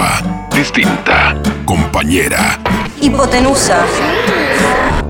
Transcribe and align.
Nueva, 0.00 0.48
distinta, 0.56 1.36
compañera. 1.66 2.58
Hipotenusa. 3.02 3.84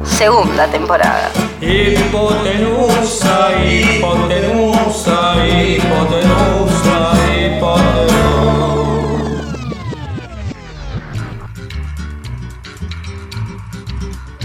Segunda 0.03 0.67
temporada. 0.67 1.31
Hipotenusa, 1.61 3.51
hipotenusa, 3.65 5.47
hipotenusa, 5.47 7.13
hipotenusa. 7.31 8.11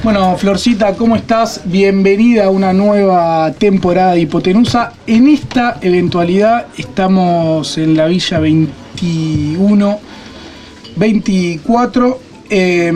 Bueno, 0.03 0.37
Florcita, 0.37 0.93
¿cómo 0.93 1.15
estás? 1.15 1.61
Bienvenida 1.65 2.45
a 2.45 2.49
una 2.51 2.71
nueva 2.71 3.51
temporada 3.53 4.11
de 4.11 4.19
Hipotenusa. 4.19 4.93
En 5.07 5.27
esta 5.27 5.79
eventualidad 5.81 6.67
estamos 6.77 7.79
en 7.79 7.97
la 7.97 8.05
Villa 8.05 8.37
21, 8.37 9.99
24, 10.95 12.19
eh, 12.49 12.87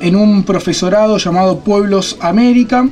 en 0.00 0.16
un 0.16 0.42
profesorado 0.44 1.18
llamado 1.18 1.60
Pueblos 1.60 2.16
América. 2.20 2.88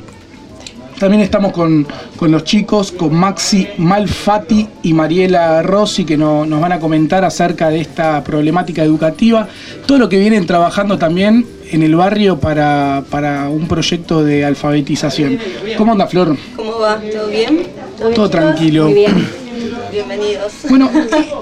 También 0.99 1.23
estamos 1.23 1.53
con, 1.53 1.87
con 2.17 2.33
los 2.33 2.43
chicos, 2.43 2.91
con 2.91 3.15
Maxi 3.15 3.69
Malfatti 3.79 4.67
y 4.83 4.93
Mariela 4.95 5.63
Rossi, 5.63 6.05
que 6.05 6.17
no- 6.17 6.45
nos 6.45 6.61
van 6.61 6.73
a 6.73 6.81
comentar 6.81 7.25
acerca 7.25 7.71
de 7.71 7.81
esta 7.81 8.25
problemática 8.25 8.83
educativa, 8.83 9.47
todo 9.87 9.99
lo 9.99 10.09
que 10.09 10.19
vienen 10.19 10.45
trabajando 10.45 10.99
también 10.99 11.47
en 11.71 11.85
el 11.85 11.95
barrio 11.95 12.41
para, 12.41 13.05
para 13.11 13.49
un 13.49 13.69
proyecto 13.69 14.25
de 14.25 14.45
alfabetización. 14.45 15.39
¿Cómo 15.77 15.93
anda, 15.93 16.09
Flor? 16.09 16.37
¿Cómo 16.57 16.81
va? 16.81 16.97
¿Todo 17.01 17.29
bien? 17.29 17.59
bien, 17.59 18.15
Todo 18.15 18.29
tranquilo. 18.29 18.85
Muy 18.87 18.95
bien. 18.95 19.29
Bienvenidos. 19.93 20.53
Bueno, 20.69 20.91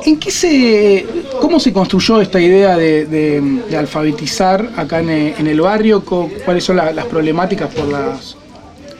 ¿en 0.04 0.18
qué 0.18 0.30
se, 0.30 1.06
¿cómo 1.46 1.60
se 1.60 1.72
construyó 1.72 2.20
esta 2.20 2.40
idea 2.40 2.76
de, 2.76 3.06
de- 3.06 3.40
de 3.70 3.76
alfabetizar 3.76 4.68
acá 4.76 4.98
en, 4.98 5.08
en 5.10 5.46
el 5.46 5.60
barrio? 5.60 6.04
¿Cuáles 6.44 6.64
son 6.64 6.76
la- 6.76 6.92
las 6.92 7.04
problemáticas 7.06 7.72
por 7.72 7.86
las, 7.86 8.36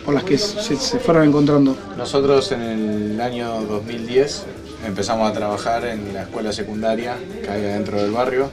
por 0.05 0.15
las 0.15 0.23
que 0.23 0.39
se, 0.39 0.77
se 0.77 0.99
fueron 1.01 1.27
encontrando? 1.29 1.77
Nosotros 1.99 2.53
en 2.53 2.63
el 2.63 3.21
año 3.21 3.63
2010 3.63 4.45
empezamos 4.87 5.29
a 5.29 5.33
trabajar 5.33 5.85
en 5.87 6.15
la 6.15 6.23
escuela 6.23 6.53
secundaria 6.53 7.17
que 7.43 7.51
hay 7.51 7.63
adentro 7.65 8.01
del 8.01 8.13
barrio. 8.13 8.49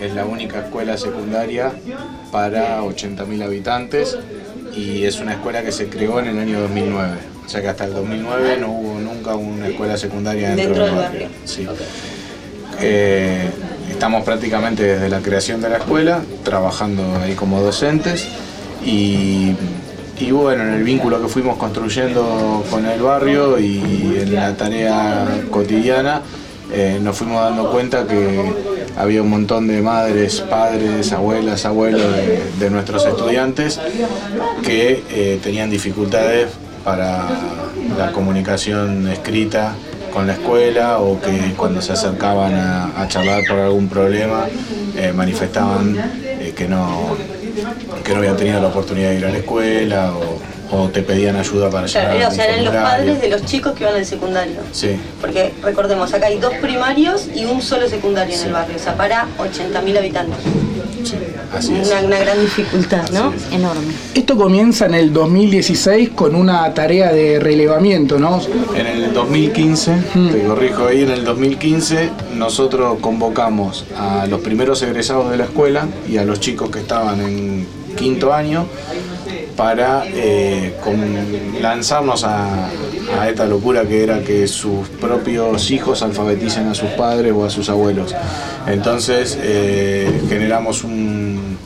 Es 0.00 0.14
la 0.14 0.24
única 0.26 0.60
escuela 0.60 0.96
secundaria 0.96 1.72
para 2.30 2.82
80.000 2.82 3.42
habitantes 3.44 4.16
y 4.76 5.04
es 5.04 5.18
una 5.20 5.32
escuela 5.32 5.62
que 5.64 5.72
se 5.72 5.88
creó 5.88 6.20
en 6.20 6.26
el 6.28 6.38
año 6.38 6.60
2009. 6.60 7.12
O 7.44 7.48
sea 7.48 7.60
que 7.62 7.68
hasta 7.68 7.84
el 7.86 7.94
2009 7.94 8.58
no 8.60 8.70
hubo 8.70 8.98
nunca 9.00 9.34
una 9.34 9.66
escuela 9.68 9.96
secundaria 9.96 10.50
dentro, 10.54 10.66
Dentro 10.68 10.84
del 10.86 10.94
barrio. 10.94 11.20
barrio. 11.22 11.28
Sí. 11.44 11.66
Eh, 12.80 13.50
estamos 13.90 14.24
prácticamente 14.24 14.82
desde 14.82 15.08
la 15.08 15.20
creación 15.20 15.60
de 15.60 15.68
la 15.68 15.78
escuela, 15.78 16.22
trabajando 16.42 17.02
ahí 17.22 17.34
como 17.34 17.60
docentes 17.60 18.26
y, 18.84 19.54
bueno, 20.30 20.64
en 20.64 20.74
el 20.74 20.82
vínculo 20.82 21.20
que 21.22 21.28
fuimos 21.28 21.56
construyendo 21.56 22.64
con 22.70 22.86
el 22.86 23.00
barrio 23.00 23.58
y 23.58 24.18
en 24.20 24.34
la 24.34 24.56
tarea 24.56 25.26
cotidiana, 25.50 26.22
eh, 26.72 26.98
nos 27.00 27.16
fuimos 27.16 27.42
dando 27.42 27.70
cuenta 27.70 28.06
que 28.06 28.52
había 28.96 29.22
un 29.22 29.30
montón 29.30 29.68
de 29.68 29.80
madres, 29.80 30.40
padres, 30.40 31.12
abuelas, 31.12 31.64
abuelos 31.64 32.16
de, 32.16 32.42
de 32.58 32.70
nuestros 32.70 33.04
estudiantes 33.06 33.80
que 34.62 35.02
eh, 35.10 35.40
tenían 35.42 35.70
dificultades 35.70 36.48
para 36.84 37.28
la 37.98 38.12
comunicación 38.12 39.08
escrita 39.08 39.74
con 40.14 40.28
la 40.28 40.34
escuela 40.34 40.98
o 41.00 41.20
que 41.20 41.54
cuando 41.56 41.82
se 41.82 41.92
acercaban 41.92 42.54
a, 42.54 43.02
a 43.02 43.08
charlar 43.08 43.42
por 43.48 43.58
algún 43.58 43.88
problema 43.88 44.46
eh, 44.96 45.12
manifestaban 45.12 45.96
eh, 46.24 46.54
que, 46.56 46.68
no, 46.68 47.16
que 48.04 48.12
no 48.12 48.18
habían 48.18 48.36
tenido 48.36 48.60
la 48.60 48.68
oportunidad 48.68 49.10
de 49.10 49.18
ir 49.18 49.26
a 49.26 49.30
la 49.30 49.38
escuela 49.38 50.12
o, 50.12 50.76
o 50.76 50.88
te 50.88 51.02
pedían 51.02 51.34
ayuda 51.36 51.68
para 51.68 51.88
Claro, 51.88 52.28
o 52.28 52.30
sea, 52.30 52.44
eran 52.46 52.64
los 52.64 52.74
padres 52.74 53.20
de 53.20 53.28
los 53.28 53.44
chicos 53.44 53.72
que 53.74 53.84
van 53.84 53.96
al 53.96 54.06
secundario. 54.06 54.60
Sí, 54.72 54.96
Porque 55.20 55.52
recordemos, 55.62 56.14
acá 56.14 56.26
hay 56.26 56.38
dos 56.38 56.54
primarios 56.54 57.28
y 57.34 57.44
un 57.44 57.60
solo 57.60 57.88
secundario 57.88 58.36
en 58.36 58.46
el 58.46 58.52
barrio, 58.52 58.76
o 58.76 58.78
sea, 58.78 58.94
para 58.96 59.26
80.000 59.38 59.98
habitantes. 59.98 60.38
Sí, 61.04 61.16
así 61.52 61.74
es. 61.74 61.88
Una, 61.88 62.00
una 62.00 62.18
gran 62.18 62.40
dificultad, 62.40 63.08
¿no? 63.10 63.32
Enorme. 63.50 63.92
Esto 64.14 64.36
comienza 64.36 64.86
en 64.86 64.94
el 64.94 65.12
2016 65.12 66.10
con 66.10 66.34
una 66.34 66.72
tarea 66.74 67.12
de 67.12 67.38
relevamiento, 67.40 68.18
¿no? 68.18 68.40
En 68.74 68.86
el 68.86 69.12
2015, 69.12 69.96
te 70.32 70.44
corrijo 70.44 70.86
ahí, 70.86 71.02
en 71.02 71.10
el 71.10 71.24
2015 71.24 72.10
nosotros 72.36 72.98
convocamos 73.00 73.84
a 73.96 74.26
los 74.26 74.40
primeros 74.40 74.82
egresados 74.82 75.30
de 75.30 75.36
la 75.36 75.44
escuela 75.44 75.86
y 76.08 76.16
a 76.16 76.24
los 76.24 76.40
chicos 76.40 76.70
que 76.70 76.80
estaban 76.80 77.20
en 77.20 77.66
quinto 77.96 78.32
año 78.32 78.66
para 79.56 80.04
eh, 80.06 80.74
lanzarnos 81.60 82.24
a, 82.24 82.68
a 83.20 83.28
esta 83.28 83.46
locura 83.46 83.84
que 83.84 84.02
era 84.02 84.22
que 84.22 84.46
sus 84.48 84.88
propios 84.88 85.70
hijos 85.70 86.02
alfabeticen 86.02 86.68
a 86.68 86.74
sus 86.74 86.90
padres 86.90 87.32
o 87.34 87.44
a 87.44 87.50
sus 87.50 87.68
abuelos. 87.68 88.14
Entonces 88.66 89.38
eh, 89.40 90.22
generamos 90.28 90.84
un, 90.84 91.56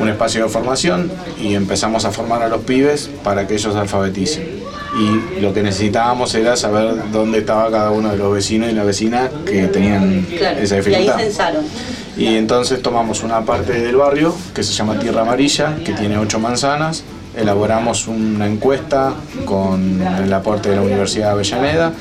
un 0.00 0.08
espacio 0.08 0.44
de 0.44 0.48
formación 0.48 1.10
y 1.40 1.54
empezamos 1.54 2.04
a 2.04 2.10
formar 2.10 2.42
a 2.42 2.48
los 2.48 2.62
pibes 2.62 3.08
para 3.22 3.46
que 3.46 3.54
ellos 3.54 3.76
alfabeticen. 3.76 4.61
Y 4.98 5.40
lo 5.40 5.54
que 5.54 5.62
necesitábamos 5.62 6.34
era 6.34 6.54
saber 6.56 7.10
dónde 7.12 7.38
estaba 7.38 7.70
cada 7.70 7.90
uno 7.90 8.10
de 8.10 8.18
los 8.18 8.32
vecinos 8.32 8.70
y 8.70 8.74
las 8.74 8.84
vecinas 8.84 9.30
que 9.46 9.66
tenían 9.68 10.26
Claro, 10.36 10.58
esa 10.60 10.74
y 10.74 10.78
ahí 10.78 10.84
dificultad. 10.84 11.18
censaron. 11.18 11.64
Y 12.16 12.26
entonces 12.36 12.82
tomamos 12.82 13.22
una 13.22 13.40
parte 13.44 13.72
del 13.72 13.96
barrio 13.96 14.34
que 14.54 14.62
se 14.62 14.72
llama 14.74 14.98
Tierra 14.98 15.22
Amarilla, 15.22 15.76
que 15.82 15.94
tiene 15.94 16.18
ocho 16.18 16.38
manzanas, 16.38 17.04
elaboramos 17.34 18.06
una 18.06 18.46
encuesta 18.46 19.14
con 19.46 20.02
el 20.02 20.32
aporte 20.32 20.68
de 20.68 20.76
la 20.76 20.82
Universidad 20.82 21.28
de 21.28 21.32
Avellaneda 21.32 21.92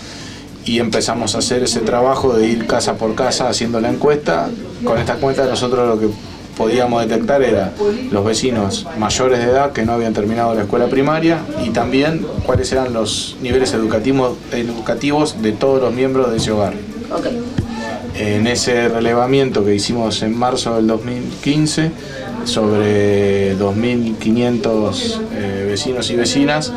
y 0.65 0.79
empezamos 0.79 1.33
a 1.35 1.37
hacer 1.37 1.63
ese 1.63 1.79
trabajo 1.79 2.33
de 2.33 2.45
ir 2.47 2.67
casa 2.67 2.95
por 2.95 3.15
casa 3.15 3.47
haciendo 3.47 3.79
la 3.79 3.89
encuesta. 3.89 4.49
Con 4.83 4.97
esta 4.97 5.13
encuesta 5.13 5.45
nosotros 5.45 5.87
lo 5.87 5.97
que 5.99 6.13
podíamos 6.61 7.01
detectar 7.07 7.41
era 7.41 7.73
los 8.11 8.23
vecinos 8.23 8.85
mayores 8.99 9.39
de 9.39 9.45
edad 9.45 9.71
que 9.71 9.83
no 9.83 9.93
habían 9.93 10.13
terminado 10.13 10.53
la 10.53 10.61
escuela 10.61 10.85
primaria 10.85 11.39
y 11.65 11.71
también 11.71 12.23
cuáles 12.45 12.71
eran 12.71 12.93
los 12.93 13.35
niveles 13.41 13.73
educativos, 13.73 14.37
educativos 14.51 15.41
de 15.41 15.53
todos 15.53 15.81
los 15.81 15.91
miembros 15.91 16.29
de 16.29 16.37
ese 16.37 16.51
hogar. 16.51 16.73
En 18.13 18.45
ese 18.45 18.89
relevamiento 18.89 19.65
que 19.65 19.73
hicimos 19.73 20.21
en 20.21 20.37
marzo 20.37 20.75
del 20.75 20.85
2015, 20.85 21.91
sobre 22.43 23.57
2.500 23.57 25.19
eh, 25.33 25.65
vecinos 25.67 26.11
y 26.11 26.15
vecinas, 26.15 26.71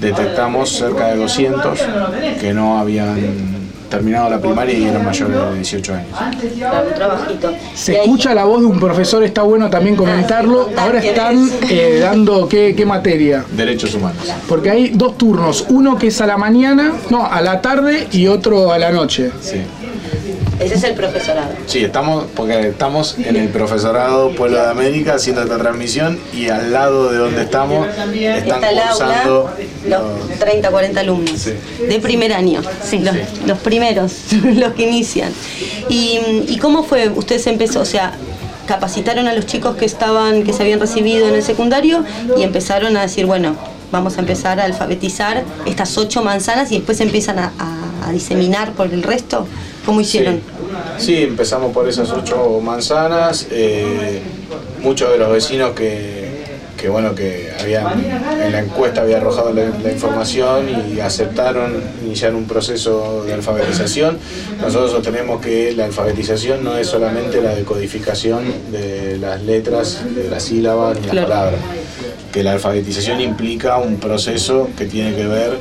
detectamos 0.00 0.70
cerca 0.70 1.08
de 1.08 1.16
200 1.16 1.78
que 2.40 2.54
no 2.54 2.78
habían 2.78 3.55
terminado 3.88 4.30
la 4.30 4.38
primaria 4.40 4.78
y 4.78 4.84
eran 4.84 5.04
mayores 5.04 5.36
de 5.36 5.54
18 5.54 5.94
años. 5.94 6.08
Se 7.74 7.96
escucha 8.00 8.34
la 8.34 8.44
voz 8.44 8.60
de 8.60 8.66
un 8.66 8.78
profesor, 8.80 9.22
está 9.22 9.42
bueno 9.42 9.68
también 9.70 9.96
comentarlo. 9.96 10.68
Ah, 10.76 10.82
Ahora 10.84 11.00
¿quién 11.00 11.14
están 11.14 11.44
es? 11.62 11.70
eh, 11.70 11.98
dando 12.00 12.48
qué, 12.48 12.74
qué 12.76 12.86
materia. 12.86 13.44
Derechos 13.52 13.94
humanos. 13.94 14.22
Porque 14.48 14.70
hay 14.70 14.88
dos 14.90 15.16
turnos, 15.18 15.66
uno 15.68 15.96
que 15.98 16.08
es 16.08 16.20
a 16.20 16.26
la 16.26 16.36
mañana, 16.36 16.92
no, 17.10 17.24
a 17.26 17.40
la 17.40 17.60
tarde 17.60 18.08
y 18.12 18.26
otro 18.26 18.72
a 18.72 18.78
la 18.78 18.90
noche. 18.90 19.30
Sí. 19.40 19.60
Ese 20.60 20.74
es 20.74 20.84
el 20.84 20.94
profesorado. 20.94 21.50
Sí, 21.66 21.84
estamos, 21.84 22.24
porque 22.34 22.68
estamos 22.68 23.16
en 23.18 23.36
el 23.36 23.48
profesorado 23.50 24.30
Pueblo 24.30 24.56
de 24.62 24.68
América 24.68 25.14
haciendo 25.14 25.42
esta 25.42 25.58
transmisión 25.58 26.18
y 26.32 26.48
al 26.48 26.72
lado 26.72 27.10
de 27.10 27.18
donde 27.18 27.42
estamos 27.42 27.86
están 27.86 28.14
Está 28.14 28.70
el 28.70 28.78
aula, 28.78 28.88
cursando 28.96 29.50
los 29.88 30.38
30, 30.38 30.70
40 30.70 31.00
alumnos 31.00 31.40
Sí. 31.40 31.52
de 31.86 32.00
primer 32.00 32.32
año, 32.32 32.62
sí, 32.82 33.00
los, 33.00 33.14
los 33.46 33.58
primeros, 33.58 34.12
los 34.56 34.72
que 34.72 34.84
inician. 34.84 35.30
Y, 35.90 36.20
¿Y 36.48 36.58
cómo 36.58 36.82
fue? 36.84 37.08
Ustedes 37.10 37.46
empezó, 37.46 37.80
o 37.80 37.84
sea, 37.84 38.12
capacitaron 38.66 39.28
a 39.28 39.34
los 39.34 39.46
chicos 39.46 39.76
que 39.76 39.84
estaban, 39.84 40.42
que 40.42 40.52
se 40.52 40.62
habían 40.62 40.80
recibido 40.80 41.28
en 41.28 41.34
el 41.34 41.42
secundario 41.42 42.02
y 42.36 42.42
empezaron 42.42 42.96
a 42.96 43.02
decir, 43.02 43.26
bueno, 43.26 43.54
vamos 43.92 44.16
a 44.16 44.20
empezar 44.20 44.58
a 44.58 44.64
alfabetizar 44.64 45.44
estas 45.66 45.96
ocho 45.98 46.22
manzanas 46.22 46.72
y 46.72 46.76
después 46.78 47.00
empiezan 47.00 47.38
a, 47.38 47.52
a- 47.58 48.08
a 48.08 48.12
diseminar 48.12 48.72
por 48.72 48.92
el 48.92 49.02
resto. 49.02 49.46
¿Cómo 49.86 50.00
hicieron? 50.00 50.40
Sí, 50.98 51.04
Sí, 51.16 51.22
empezamos 51.22 51.72
por 51.72 51.88
esas 51.88 52.10
ocho 52.10 52.60
manzanas. 52.62 53.46
eh, 53.50 54.20
muchos 54.82 55.10
de 55.10 55.18
los 55.18 55.32
vecinos 55.32 55.70
que, 55.72 56.26
que, 56.76 56.88
bueno, 56.88 57.14
que 57.14 57.50
habían 57.60 57.86
en 58.44 58.52
la 58.52 58.60
encuesta 58.60 59.00
había 59.02 59.16
arrojado 59.16 59.52
la, 59.52 59.68
la 59.82 59.90
información 59.92 60.66
y 60.94 61.00
aceptaron 61.00 61.82
iniciar 62.04 62.34
un 62.34 62.44
proceso 62.46 63.24
de 63.24 63.32
alfabetización. 63.34 64.18
Nosotros 64.60 64.90
sostenemos 64.92 65.40
que 65.40 65.72
la 65.72 65.86
alfabetización 65.86 66.62
no 66.64 66.76
es 66.76 66.86
solamente 66.86 67.40
la 67.40 67.54
decodificación 67.54 68.44
de 68.70 69.18
las 69.18 69.42
letras, 69.42 70.02
de 70.14 70.28
las 70.30 70.42
sílabas 70.44 70.96
ni 71.00 71.06
las 71.06 71.10
Claro. 71.12 71.28
palabras 71.28 71.60
que 72.32 72.42
la 72.42 72.52
alfabetización 72.52 73.20
implica 73.22 73.78
un 73.78 73.96
proceso 73.96 74.68
que 74.76 74.84
tiene 74.84 75.14
que 75.16 75.26
ver 75.26 75.58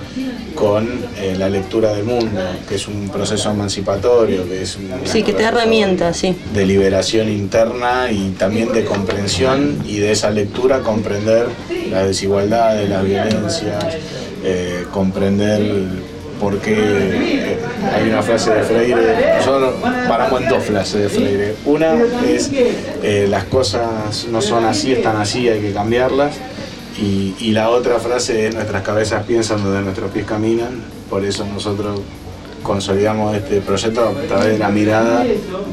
con 0.56 0.88
eh, 1.18 1.36
la 1.38 1.50
lectura 1.50 1.94
del 1.94 2.06
mundo, 2.06 2.42
que 2.68 2.76
es 2.76 2.88
un 2.88 3.10
proceso 3.10 3.52
emancipatorio, 3.52 4.48
que 4.48 4.64
es 4.64 4.76
un 4.78 4.90
Sí, 5.04 5.22
que 5.24 5.34
te 5.34 5.44
da 5.44 5.50
herramientas, 5.50 6.18
sí. 6.18 6.36
de 6.54 6.66
liberación 6.66 7.30
interna 7.30 8.10
y 8.12 8.30
también 8.32 8.72
de 8.74 8.86
comprensión 8.86 9.84
y 9.86 9.98
de 9.98 10.12
esa 10.12 10.32
lectura 10.32 10.80
comprender 10.80 11.48
las 11.92 12.08
desigualdades, 12.08 12.90
las 12.90 13.04
violencias, 13.04 13.84
eh, 14.44 14.86
comprender 14.92 15.62
por 16.40 16.60
qué 16.60 16.74
eh, 16.74 17.58
hay 17.94 18.10
una 18.10 18.22
frase 18.22 18.52
de 18.52 18.64
Freire, 18.64 19.38
nosotros 19.38 19.76
paramos 20.08 20.42
en 20.42 20.50
dos 20.50 20.64
frases 20.64 21.02
de 21.02 21.10
Freire. 21.10 21.56
Una 21.66 21.96
es 22.28 22.52
eh, 22.54 23.28
las 23.30 23.46
cosas 23.46 24.28
no 24.32 24.42
son 24.42 24.66
así, 24.66 24.94
están 24.94 25.18
así, 25.18 25.48
hay 25.50 25.62
que 25.62 25.72
cambiarlas. 25.72 26.36
Y, 26.98 27.36
y 27.40 27.52
la 27.52 27.70
otra 27.70 28.00
frase 28.00 28.48
es 28.48 28.56
nuestras 28.56 28.84
cabezas 28.84 29.26
piensan 29.26 29.64
donde 29.64 29.82
nuestros 29.82 30.12
pies 30.12 30.26
caminan, 30.26 30.82
por 31.10 31.26
eso 31.26 31.46
nosotros 31.46 32.00
consolidamos 32.66 33.36
este 33.36 33.62
proyecto 33.62 34.02
a 34.10 34.28
través 34.28 34.48
de 34.54 34.58
la 34.58 34.70
mirada 34.70 35.24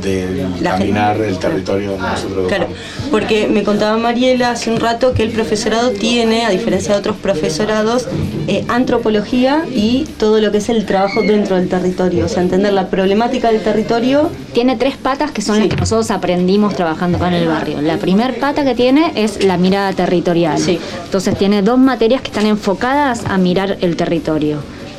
del 0.02 0.62
La 0.62 0.72
caminar 0.72 1.16
el 1.20 1.38
territorio 1.38 1.92
donde 1.92 2.06
nosotros 2.06 2.48
Claro, 2.48 2.66
porque 3.10 3.48
me 3.48 3.62
contaba 3.64 3.96
Mariela 3.96 4.50
hace 4.50 4.70
un 4.70 4.78
rato 4.78 5.14
que 5.14 5.22
el 5.22 5.30
profesorado 5.30 5.90
tiene, 5.90 6.44
a 6.44 6.50
diferencia 6.50 6.92
de 6.92 6.98
otros 7.00 7.16
profesorados, 7.16 8.06
eh, 8.46 8.64
antropología 8.68 9.64
y 9.72 10.04
todo 10.18 10.40
lo 10.40 10.52
que 10.52 10.58
es 10.58 10.68
el 10.68 10.84
trabajo 10.84 11.22
dentro 11.22 11.56
del 11.56 11.68
territorio, 11.68 12.26
o 12.26 12.28
sea, 12.28 12.42
entender 12.42 12.72
la 12.72 12.88
problemática 12.88 13.50
del 13.50 13.62
territorio. 13.62 14.30
Tiene 14.52 14.76
tres 14.76 14.96
patas 14.96 15.30
que 15.30 15.40
son 15.40 15.56
Sí. 15.56 15.62
las 15.62 15.70
que 15.70 15.76
nosotros 15.76 16.10
aprendimos 16.10 16.74
trabajando 16.76 17.16
acá 17.16 17.28
en 17.28 17.34
el 17.34 17.48
barrio. 17.48 17.80
La 17.80 17.96
primer 17.96 18.38
pata 18.38 18.64
que 18.64 18.74
tiene 18.74 19.12
es 19.14 19.42
la 19.44 19.56
mirada 19.56 19.92
territorial. 19.94 20.58
Sí. 20.58 20.78
Entonces 21.04 21.38
tiene 21.38 21.62
dos 21.62 21.78
materias 21.78 22.20
que 22.20 22.28
están 22.28 22.46
enfocadas 22.46 23.22
a 23.26 23.38
mirar 23.38 23.78
el 23.80 23.96
territorio. 23.96 24.58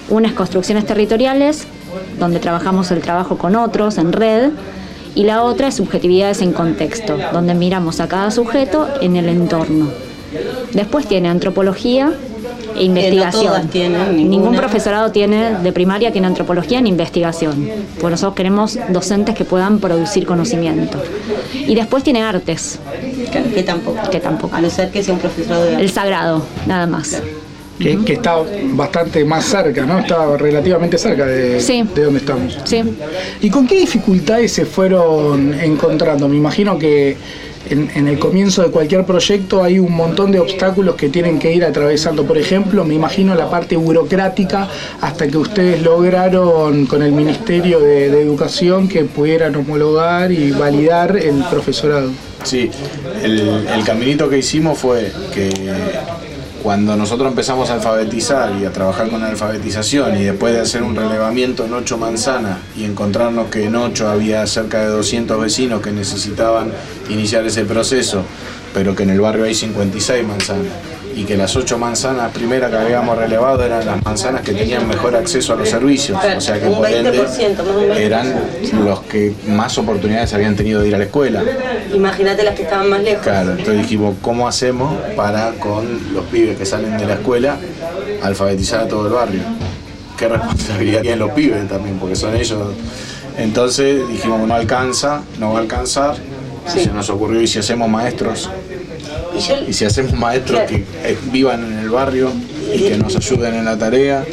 Una 0.10 0.28
es 0.28 0.34
construcciones 0.34 0.86
territoriales, 0.86 1.66
donde 2.20 2.40
trabajamos 2.40 2.92
el 2.92 3.02
trabajo 3.02 3.38
con 3.38 3.56
otros 3.56 3.98
en 3.98 4.12
red, 4.14 4.52
y 5.16 5.24
la 5.24 5.44
otra 5.44 5.68
es 5.68 5.76
subjetividades 5.76 6.42
en 6.42 6.54
contexto, 6.54 7.18
donde 7.32 7.54
miramos 7.54 8.00
a 8.00 8.08
cada 8.08 8.32
sujeto 8.32 8.88
en 9.02 9.16
el 9.16 9.30
entorno. 9.30 9.90
Después 10.74 11.06
tiene 11.06 11.30
antropología 11.30 12.12
e 12.76 12.84
investigación. 12.84 13.46
todas 13.46 13.70
tienen, 13.70 14.30
Ningún 14.30 14.56
profesorado 14.56 15.12
tiene 15.12 15.60
de 15.60 15.72
primaria 15.72 16.12
tiene 16.12 16.28
antropología 16.28 16.82
ni 16.82 16.90
investigación. 16.90 17.70
Pues 18.00 18.12
nosotros 18.12 18.36
queremos 18.36 18.80
docentes 18.90 19.36
que 19.36 19.46
puedan 19.46 19.80
producir 19.80 20.26
conocimiento. 20.26 20.98
Y 21.54 21.76
después 21.76 22.04
tiene 22.04 22.24
artes, 22.24 22.80
Que, 23.32 23.44
que 23.44 23.64
tampoco. 23.64 24.10
Que 24.10 24.20
tampoco. 24.20 24.56
A 24.56 24.62
no 24.62 24.70
ser 24.70 24.90
que 24.90 25.04
sea 25.04 25.14
un 25.14 25.20
profesorado 25.20 25.66
de 25.66 25.76
el 25.76 25.90
sagrado, 25.92 26.44
nada 26.66 26.88
más. 26.88 27.22
Que, 27.80 27.98
que 28.06 28.14
está 28.14 28.38
bastante 28.74 29.26
más 29.26 29.46
cerca, 29.46 29.86
¿no? 29.86 30.00
Está 30.00 30.38
relativamente 30.38 30.98
cerca 30.98 31.26
de, 31.26 31.60
Sí. 31.60 31.84
de 31.96 32.04
donde 32.04 32.20
estamos. 32.20 32.58
Sí. 32.64 32.84
¿Y 33.42 33.50
con 33.50 33.68
qué 33.68 33.76
dificultades 33.78 34.52
se 34.52 34.66
fueron 34.66 35.54
encontrando? 35.60 36.28
Me 36.28 36.38
imagino 36.38 36.78
que 36.78 37.18
en, 37.70 37.90
en 37.96 38.08
el 38.10 38.20
comienzo 38.20 38.62
de 38.62 38.70
cualquier 38.70 39.06
proyecto 39.06 39.64
hay 39.64 39.80
un 39.80 39.94
montón 39.94 40.32
de 40.32 40.40
obstáculos 40.40 40.96
que 40.96 41.08
tienen 41.10 41.40
que 41.40 41.54
ir 41.54 41.64
atravesando. 41.64 42.26
Por 42.26 42.38
ejemplo, 42.38 42.84
me 42.84 42.94
imagino 42.94 43.34
la 43.36 43.50
parte 43.50 43.76
burocrática 43.78 44.68
hasta 45.02 45.28
que 45.28 45.38
ustedes 45.38 45.82
lograron 45.82 46.86
con 46.86 47.02
el 47.02 47.14
Ministerio 47.14 47.80
de, 47.80 48.10
de 48.10 48.22
Educación 48.22 48.88
que 48.90 49.06
pudieran 49.06 49.56
homologar 49.56 50.32
y 50.32 50.52
validar 50.52 51.16
el 51.18 51.44
profesorado. 51.50 52.10
Sí, 52.44 52.70
el, 53.24 53.66
el 53.74 53.84
caminito 53.86 54.30
que 54.30 54.40
hicimos 54.40 54.78
fue 54.78 55.10
que 55.34 55.50
cuando 56.64 56.96
nosotros 56.96 57.28
empezamos 57.28 57.70
a 57.70 57.74
alfabetizar 57.74 58.56
y 58.60 58.64
a 58.64 58.72
trabajar 58.72 59.10
con 59.10 59.20
la 59.20 59.28
alfabetización 59.28 60.18
y 60.18 60.24
después 60.24 60.54
de 60.54 60.62
hacer 60.62 60.82
un 60.82 60.96
relevamiento 60.96 61.66
en 61.66 61.74
ocho 61.74 61.98
manzanas 61.98 62.58
y 62.78 62.86
encontrarnos 62.86 63.50
que 63.50 63.66
en 63.66 63.76
ocho 63.76 64.08
había 64.08 64.48
cerca 64.48 64.80
de 64.80 64.88
200 64.88 65.42
vecinos 65.42 65.82
que 65.82 65.92
necesitaban 65.92 66.72
iniciar 67.10 67.46
ese 67.46 67.66
proceso, 67.66 68.24
pero 68.74 68.96
que 68.96 69.04
en 69.04 69.10
el 69.10 69.20
barrio 69.20 69.44
hay 69.44 69.54
56 69.54 70.26
manzanas 70.26 70.72
y 71.16 71.26
que 71.26 71.38
las 71.38 71.56
ocho 71.56 71.78
manzanas 71.78 72.32
primeras 72.32 72.72
que 72.72 72.78
habíamos 72.78 73.18
relevado 73.18 73.64
eran 73.64 73.86
las 73.86 74.04
manzanas 74.04 74.42
que 74.42 74.54
tenían 74.54 74.88
mejor 74.88 75.16
acceso 75.16 75.54
a 75.54 75.56
los 75.56 75.70
servicios, 75.70 76.18
o 76.38 76.42
sea 76.42 76.60
que 76.60 76.68
por 76.68 76.88
ende 76.88 77.12
20%, 77.12 77.18
más 77.18 77.40
un 77.40 77.90
20%. 77.90 77.96
eran 77.98 78.36
los 78.84 79.02
que 79.02 79.34
más 79.48 79.78
oportunidades 79.78 80.34
habían 80.34 80.56
tenido 80.56 80.82
de 80.82 80.88
ir 80.88 80.96
a 80.96 80.98
la 80.98 81.06
escuela. 81.06 81.44
Imagínate 81.94 82.44
las 82.44 82.56
que 82.56 82.64
estaban 82.64 82.90
más 82.90 83.02
lejos. 83.02 83.24
Claro, 83.24 83.52
entonces 83.52 83.78
dijimos, 83.78 84.16
¿cómo 84.22 84.48
hacemos 84.48 84.94
para 85.16 85.52
con 85.54 86.14
los 86.14 86.26
pibes 86.26 86.58
que 86.58 86.66
salen 86.66 86.98
de 86.98 87.06
la 87.06 87.14
escuela 87.14 87.58
alfabetizar 88.22 88.82
a 88.82 88.88
todo 88.88 89.08
el 89.08 89.14
barrio? 89.14 89.42
¿Qué 90.18 90.28
responsabilidad 90.28 91.02
tienen 91.02 91.20
los 91.20 91.32
pibes 91.32 91.68
también? 91.68 91.98
Porque 92.00 92.16
son 92.16 92.36
ellos. 92.36 92.60
Entonces 93.38 94.08
dijimos, 94.08 94.48
no 94.48 94.54
alcanza, 94.54 95.22
no 95.40 95.54
va 95.54 95.60
a 95.60 95.62
alcanzar. 95.62 96.16
Y 96.76 96.80
se 96.80 96.92
nos 96.92 97.10
ocurrió, 97.10 97.42
¿y 97.42 97.48
si 97.48 97.60
hacemos 97.60 97.90
maestros? 97.90 98.50
Y 99.36 99.40
yo, 99.40 99.56
Y 99.68 99.74
si 99.74 99.86
hacemos 99.86 100.14
maestros 100.14 100.62
Claro. 100.62 100.70
que 100.70 101.12
eh, 101.12 101.18
vivan 101.32 101.64
en 101.64 101.80
el 101.80 101.90
barrio 101.90 102.32
y 102.74 102.80
que 102.80 102.98
nos 102.98 103.16
ayuden 103.16 103.56
en 103.56 103.66
la 103.66 103.78
tarea 103.78 104.24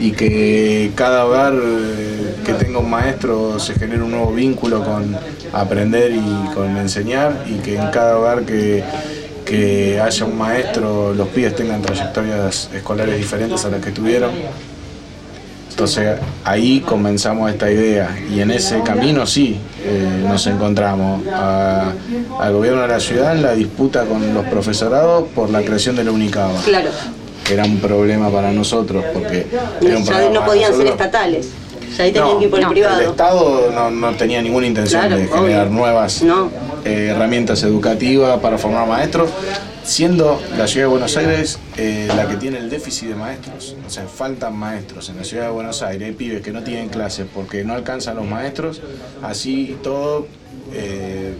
y 0.00 0.10
que 0.12 0.90
cada 0.94 1.24
hogar 1.26 1.54
eh, 1.54 2.34
que 2.44 2.52
tenga 2.54 2.78
un 2.80 2.90
maestro 2.90 3.58
se 3.58 3.74
genere 3.74 4.02
un 4.02 4.10
nuevo 4.10 4.32
vínculo 4.32 4.84
con 4.84 5.16
aprender 5.52 6.12
y 6.12 6.54
con 6.54 6.76
enseñar 6.76 7.44
y 7.48 7.54
que 7.62 7.76
en 7.76 7.90
cada 7.90 8.18
hogar 8.18 8.42
que, 8.42 8.82
que 9.44 10.00
haya 10.00 10.24
un 10.24 10.36
maestro 10.36 11.14
los 11.14 11.28
pibes 11.28 11.54
tengan 11.54 11.80
trayectorias 11.80 12.70
escolares 12.74 13.16
diferentes 13.16 13.64
a 13.64 13.70
las 13.70 13.80
que 13.80 13.90
tuvieron. 13.92 14.30
Entonces 15.74 16.20
ahí 16.44 16.80
comenzamos 16.86 17.50
esta 17.50 17.68
idea 17.68 18.16
y 18.32 18.38
en 18.38 18.52
ese 18.52 18.80
camino 18.82 19.26
sí 19.26 19.56
eh, 19.84 20.22
nos 20.24 20.46
encontramos 20.46 21.26
a- 21.26 21.90
al 22.38 22.52
gobierno 22.52 22.82
de 22.82 22.88
la 22.88 23.00
ciudad 23.00 23.34
en 23.34 23.42
la 23.42 23.54
disputa 23.56 24.04
con 24.04 24.32
los 24.34 24.44
profesorados 24.46 25.24
por 25.34 25.50
la 25.50 25.62
creación 25.62 25.96
de 25.96 26.04
la 26.04 26.12
UNICABA, 26.12 26.62
claro, 26.64 26.90
que 27.44 27.54
era 27.54 27.64
un 27.64 27.78
problema 27.80 28.30
para 28.30 28.52
nosotros 28.52 29.04
porque 29.12 29.48
era 29.82 29.96
un 29.98 30.04
ya 30.04 30.12
problema 30.12 30.32
no 30.40 30.46
podían 30.46 30.76
ser 30.76 30.86
estatales. 30.86 31.48
Ya 31.98 32.04
ahí 32.04 32.12
tenían 32.12 32.32
No, 32.34 32.38
que 32.38 32.44
ir 32.44 32.50
por 32.50 32.58
el 32.60 32.64
no, 32.66 32.70
privado. 32.70 33.00
El 33.00 33.06
Estado 33.10 33.70
no, 33.74 33.90
no 33.90 34.10
tenía 34.16 34.42
ninguna 34.42 34.66
intención 34.68 35.00
Claro, 35.02 35.16
de 35.16 35.26
generar 35.28 35.66
obvio. 35.66 35.76
nuevas 35.78 36.22
No. 36.22 36.50
Eh, 36.84 37.08
herramientas 37.08 37.62
educativas 37.62 38.40
para 38.40 38.58
formar 38.58 38.86
maestros, 38.86 39.30
siendo 39.84 40.40
la 40.56 40.66
ciudad 40.66 40.86
de 40.86 40.90
Buenos 40.90 41.16
Aires 41.16 41.58
eh, 41.76 42.08
la 42.14 42.28
que 42.28 42.36
tiene 42.36 42.58
el 42.58 42.70
déficit 42.70 43.08
de 43.08 43.14
maestros. 43.14 43.76
O 43.86 43.90
sea, 43.90 44.06
faltan 44.06 44.56
maestros 44.56 45.08
en 45.08 45.16
la 45.16 45.24
ciudad 45.24 45.44
de 45.44 45.50
Buenos 45.50 45.82
Aires. 45.82 46.08
Hay 46.08 46.14
pibes 46.14 46.42
que 46.42 46.52
no 46.52 46.62
tienen 46.62 46.88
clases 46.88 47.26
porque 47.32 47.64
no 47.64 47.74
alcanzan 47.74 48.16
los 48.16 48.26
maestros. 48.26 48.80
Así 49.22 49.76
todo 49.82 50.26
eh, 50.72 51.34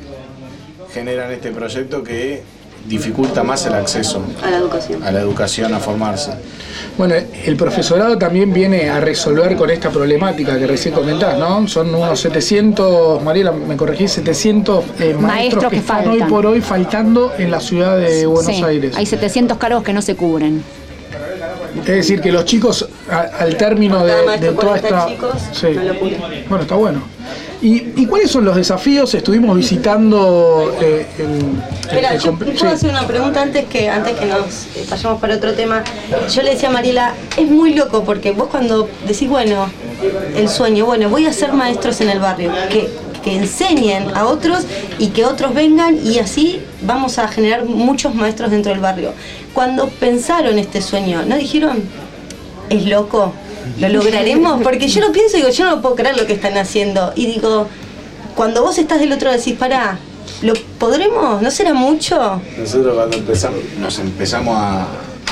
generan 0.92 1.30
este 1.32 1.50
proyecto 1.50 2.02
que 2.02 2.42
dificulta 2.88 3.42
más 3.42 3.64
el 3.66 3.74
acceso 3.74 4.22
A 4.42 4.50
la 4.50 4.58
educación. 4.58 5.02
a 5.02 5.10
la 5.10 5.20
educación, 5.20 5.72
a 5.74 5.78
formarse. 5.78 6.32
Bueno, 6.98 7.14
el 7.44 7.56
profesorado 7.56 8.18
también 8.18 8.52
viene 8.52 8.90
a 8.90 9.00
resolver 9.00 9.56
con 9.56 9.70
esta 9.70 9.90
problemática 9.90 10.58
que 10.58 10.66
recién 10.66 10.94
comentás, 10.94 11.38
¿no? 11.38 11.66
Son 11.66 11.94
unos 11.94 12.20
700, 12.20 13.22
Mariela, 13.22 13.52
me 13.52 13.76
corregí, 13.76 14.06
700 14.06 14.84
eh, 14.84 15.14
maestros, 15.14 15.22
Maestros 15.22 15.64
que, 15.64 15.70
que 15.70 15.76
están 15.78 16.08
hoy 16.08 16.22
por 16.24 16.44
hoy 16.46 16.60
faltando 16.60 17.32
en 17.38 17.50
la 17.50 17.60
ciudad 17.60 17.96
de 17.96 18.26
Buenos 18.26 18.54
Sí, 18.54 18.62
Aires. 18.62 18.94
Hay 18.96 19.06
700 19.06 19.56
cargos 19.58 19.82
que 19.82 19.92
no 19.92 20.02
se 20.02 20.14
cubren. 20.14 20.62
Es 21.80 21.86
decir, 21.86 22.20
que 22.20 22.30
los 22.32 22.44
chicos 22.44 22.88
a- 23.10 23.20
al 23.40 23.56
término 23.56 24.04
de, 24.04 24.12
toda 24.52 24.54
40 24.54 24.76
esta... 24.76 25.06
chicos, 25.08 25.32
Sí. 25.52 25.68
Bueno, 26.48 26.62
está 26.62 26.74
bueno. 26.76 27.02
¿Y, 27.64 27.92
y 27.96 28.04
cuáles 28.06 28.30
son 28.30 28.44
los 28.44 28.56
desafíos? 28.56 29.14
Estuvimos 29.14 29.56
visitando 29.56 30.76
eh, 30.82 31.06
el... 31.18 31.40
Espera, 31.80 32.12
el 32.12 32.20
yo 32.20 32.32
comp- 32.32 32.44
puedo 32.44 32.58
sí. 32.58 32.66
hacer 32.66 32.90
una 32.90 33.06
pregunta 33.06 33.40
antes 33.40 33.64
que 33.64 33.88
antes 33.88 34.12
que 34.18 34.26
nos 34.26 34.66
eh, 34.76 34.84
vayamos 34.90 35.18
para 35.18 35.36
otro 35.36 35.54
tema. 35.54 35.82
Yo 36.30 36.42
le 36.42 36.50
decía 36.50 36.68
a 36.68 36.72
Mariela, 36.72 37.14
es 37.38 37.50
muy 37.50 37.72
loco 37.72 38.04
porque 38.04 38.32
vos 38.32 38.48
cuando 38.50 38.86
decís, 39.08 39.30
bueno, 39.30 39.70
el 40.36 40.50
sueño, 40.50 40.84
bueno, 40.84 41.08
voy 41.08 41.24
a 41.24 41.32
ser 41.32 41.54
maestros 41.54 42.02
en 42.02 42.10
el 42.10 42.20
barrio, 42.20 42.52
que, 42.70 42.90
que 43.24 43.34
enseñen 43.34 44.14
a 44.14 44.26
otros 44.26 44.64
y 44.98 45.06
que 45.08 45.24
otros 45.24 45.54
vengan 45.54 45.98
y 46.04 46.18
así 46.18 46.60
vamos 46.82 47.18
a 47.18 47.28
generar 47.28 47.64
muchos 47.64 48.14
maestros 48.14 48.50
dentro 48.50 48.72
del 48.72 48.82
barrio. 48.82 49.12
Cuando 49.54 49.88
pensaron 49.88 50.58
este 50.58 50.82
sueño, 50.82 51.22
¿no 51.26 51.38
dijeron, 51.38 51.82
es 52.68 52.84
loco? 52.84 53.32
¿Lo 53.78 53.88
lograremos? 54.00 54.62
Porque 54.62 54.88
yo 54.88 55.00
lo 55.00 55.12
pienso 55.12 55.36
y 55.36 55.40
digo, 55.40 55.52
yo 55.52 55.64
no 55.64 55.82
puedo 55.82 55.94
creer 55.94 56.16
lo 56.16 56.26
que 56.26 56.34
están 56.34 56.56
haciendo. 56.56 57.12
Y 57.14 57.26
digo, 57.26 57.68
cuando 58.34 58.62
vos 58.62 58.78
estás 58.78 59.00
del 59.00 59.12
otro 59.12 59.28
lado 59.28 59.38
decís, 59.38 59.56
pará, 59.58 59.98
¿lo 60.42 60.54
podremos? 60.78 61.40
¿No 61.42 61.50
será 61.50 61.74
mucho? 61.74 62.40
Nosotros 62.58 62.94
cuando 62.94 63.16
empezamos, 63.16 63.60
nos 63.80 63.98
empezamos 63.98 64.56
a, 64.58 64.86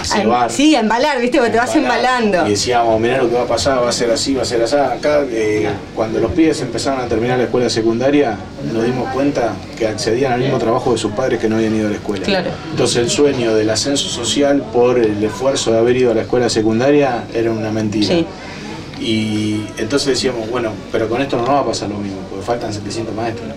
cebar. 0.05 0.51
Sí, 0.51 0.75
a 0.75 0.81
embalar, 0.81 1.21
¿viste? 1.21 1.39
Porque 1.39 1.53
te 1.53 1.59
vas 1.59 1.75
embalando. 1.77 2.47
Y 2.47 2.51
decíamos, 2.51 3.01
mirá 3.01 3.19
lo 3.19 3.29
que 3.29 3.37
va 3.37 3.43
a 3.43 3.47
pasar, 3.47 3.83
va 3.83 3.89
a 3.89 3.93
ser 3.93 4.11
así, 4.11 4.35
va 4.35 4.43
a 4.43 4.45
ser 4.45 4.63
así. 4.63 4.77
Acá, 4.77 5.23
eh, 5.31 5.69
cuando 5.95 6.21
los 6.21 6.33
pibes 6.33 6.61
empezaron 6.61 7.01
a 7.01 7.09
terminar 7.09 7.39
la 7.39 7.45
escuela 7.45 7.69
secundaria, 7.71 8.37
nos 8.73 8.85
dimos 8.85 9.09
cuenta 9.13 9.53
que 9.77 9.87
accedían 9.87 10.33
al 10.33 10.41
mismo 10.41 10.59
trabajo 10.59 10.93
de 10.93 10.99
sus 10.99 11.13
padres 11.13 11.41
que 11.41 11.49
no 11.49 11.57
habían 11.57 11.75
ido 11.75 11.87
a 11.87 11.91
la 11.91 11.97
escuela. 11.97 12.25
Claro. 12.25 12.51
Entonces 12.71 12.97
el 12.97 13.11
sueño 13.11 13.55
del 13.55 13.71
ascenso 13.71 14.09
social 14.09 14.65
por 14.73 14.99
el 14.99 15.23
esfuerzo 15.23 15.73
de 15.73 15.79
haber 15.79 15.97
ido 15.97 16.11
a 16.11 16.15
la 16.15 16.23
escuela 16.23 16.49
secundaria 16.49 17.25
era 17.35 17.51
una 17.51 17.71
mentira. 17.71 18.07
Sí. 18.09 18.27
Y 19.01 19.67
entonces 19.79 20.09
decíamos, 20.09 20.49
bueno, 20.49 20.71
pero 20.93 21.09
con 21.09 21.21
esto 21.21 21.37
no 21.37 21.43
nos 21.43 21.55
va 21.55 21.61
a 21.61 21.67
pasar 21.67 21.89
lo 21.89 21.97
mismo, 21.97 22.21
porque 22.31 22.45
faltan 22.45 22.73
700 22.73 23.15
maestros. 23.15 23.49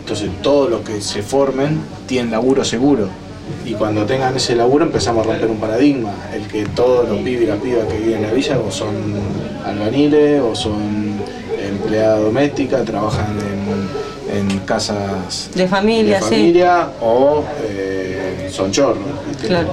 Entonces 0.00 0.30
todos 0.42 0.68
los 0.68 0.80
que 0.82 1.00
se 1.00 1.22
formen 1.22 1.80
tienen 2.06 2.30
laburo 2.30 2.64
seguro. 2.64 3.08
Y 3.64 3.72
cuando 3.74 4.04
tengan 4.04 4.36
ese 4.36 4.54
laburo 4.54 4.84
empezamos 4.84 5.26
a 5.26 5.30
romper 5.30 5.50
un 5.50 5.58
paradigma, 5.58 6.12
el 6.34 6.46
que 6.46 6.64
todos 6.66 7.08
los 7.08 7.18
pibes 7.18 7.42
y 7.42 7.46
las 7.46 7.58
pibas 7.58 7.86
que 7.86 7.98
viven 7.98 8.16
en 8.16 8.22
la 8.22 8.32
villa 8.32 8.58
o 8.58 8.70
son 8.70 8.94
albañiles 9.64 10.40
o 10.40 10.54
son 10.54 11.14
empleadas 11.62 12.20
domésticas, 12.22 12.84
trabajan 12.84 13.36
en, 14.32 14.38
en 14.38 14.58
casas 14.60 15.50
De 15.54 15.66
familia, 15.66 16.16
de 16.16 16.22
sí. 16.22 16.30
familia 16.30 16.88
o 17.00 17.44
eh, 17.62 18.48
son 18.50 18.70
chorros. 18.70 18.98
Claro. 19.46 19.68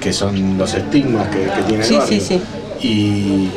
que 0.00 0.12
son 0.12 0.58
los 0.58 0.74
estigmas 0.74 1.28
que, 1.28 1.44
que 1.44 1.62
tiene 1.68 1.84
el 1.86 1.92
barrio. 1.98 2.20
sí, 2.20 2.20
sí. 2.20 2.42
Y, 2.80 3.50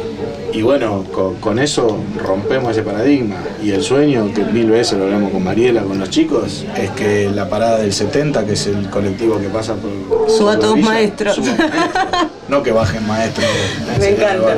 y 0.56 0.62
bueno, 0.62 1.04
con, 1.12 1.36
con 1.36 1.60
eso 1.60 1.98
rompemos 2.24 2.72
ese 2.72 2.82
paradigma. 2.84 3.36
Y 3.64 3.72
el 3.72 3.84
sueño, 3.84 4.32
que 4.34 4.44
mil 4.46 4.70
veces 4.72 4.98
lo 4.98 5.06
hablamos 5.06 5.32
con 5.32 5.44
Mariela, 5.44 5.82
con 5.84 6.00
los 6.00 6.10
chicos, 6.10 6.66
es 6.78 6.90
que 6.92 7.30
la 7.34 7.50
parada 7.50 7.78
del 7.80 7.92
70, 7.94 8.46
que 8.46 8.54
es 8.54 8.68
el 8.68 8.90
colectivo 8.90 9.38
que 9.40 9.48
pasa 9.50 9.76
por. 9.76 10.30
Suba 10.30 10.58
todos 10.58 10.80
maestros. 10.80 11.40
No 12.48 12.62
que 12.62 12.72
bajen 12.72 13.06
maestros. 13.08 13.48
Me 14.00 14.10
encanta. 14.10 14.56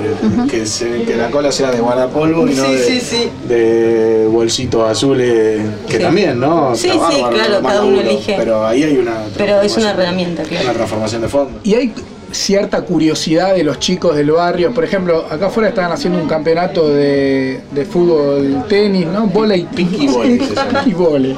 que, 0.50 0.66
se- 0.66 1.04
que 1.04 1.16
la 1.16 1.32
cola 1.32 1.52
sea 1.54 1.72
de 1.72 1.80
guardapolvo 1.80 2.46
y 2.48 2.54
no 2.54 2.66
Sí, 2.66 2.72
de, 2.74 2.84
sí, 2.84 3.00
sí. 3.02 3.30
de 3.48 4.28
bolsitos 4.30 4.90
azules, 4.90 5.62
que 5.88 5.96
Sí. 5.98 6.04
también, 6.04 6.38
¿no? 6.40 6.76
Sí, 6.76 6.90
sí, 6.92 7.22
claro, 7.32 7.62
cada 7.62 7.84
uno 7.84 8.02
elige. 8.02 8.36
Pero 8.38 8.66
ahí 8.68 8.84
hay 8.84 8.98
una. 8.98 9.14
Pero 9.38 9.62
es 9.62 9.78
una 9.78 9.92
herramienta, 9.92 10.44
claro. 10.44 10.66
Una 10.66 10.74
transformación 10.74 11.22
de 11.22 11.28
fondo. 11.30 11.60
Y 11.64 11.76
hay 11.76 11.94
cierta 12.32 12.82
curiosidad 12.82 13.56
de 13.56 13.64
los 13.64 13.80
chicos 13.80 14.16
del 14.16 14.32
barrio. 14.32 14.74
Por 14.74 14.84
ejemplo, 14.84 15.26
acá 15.30 15.48
afuera 15.48 15.70
estaban 15.70 15.92
haciendo 15.92 16.20
un 16.20 16.28
campeonato 16.28 16.90
de, 16.90 17.62
de 17.72 17.86
fútbol, 17.86 18.66
tenis, 18.68 19.08
¿no? 19.08 19.28
Volei. 19.28 19.66
Pinky 19.76 20.08
volley. 20.08 20.38
Pinky 20.40 20.94
volley. 20.94 21.36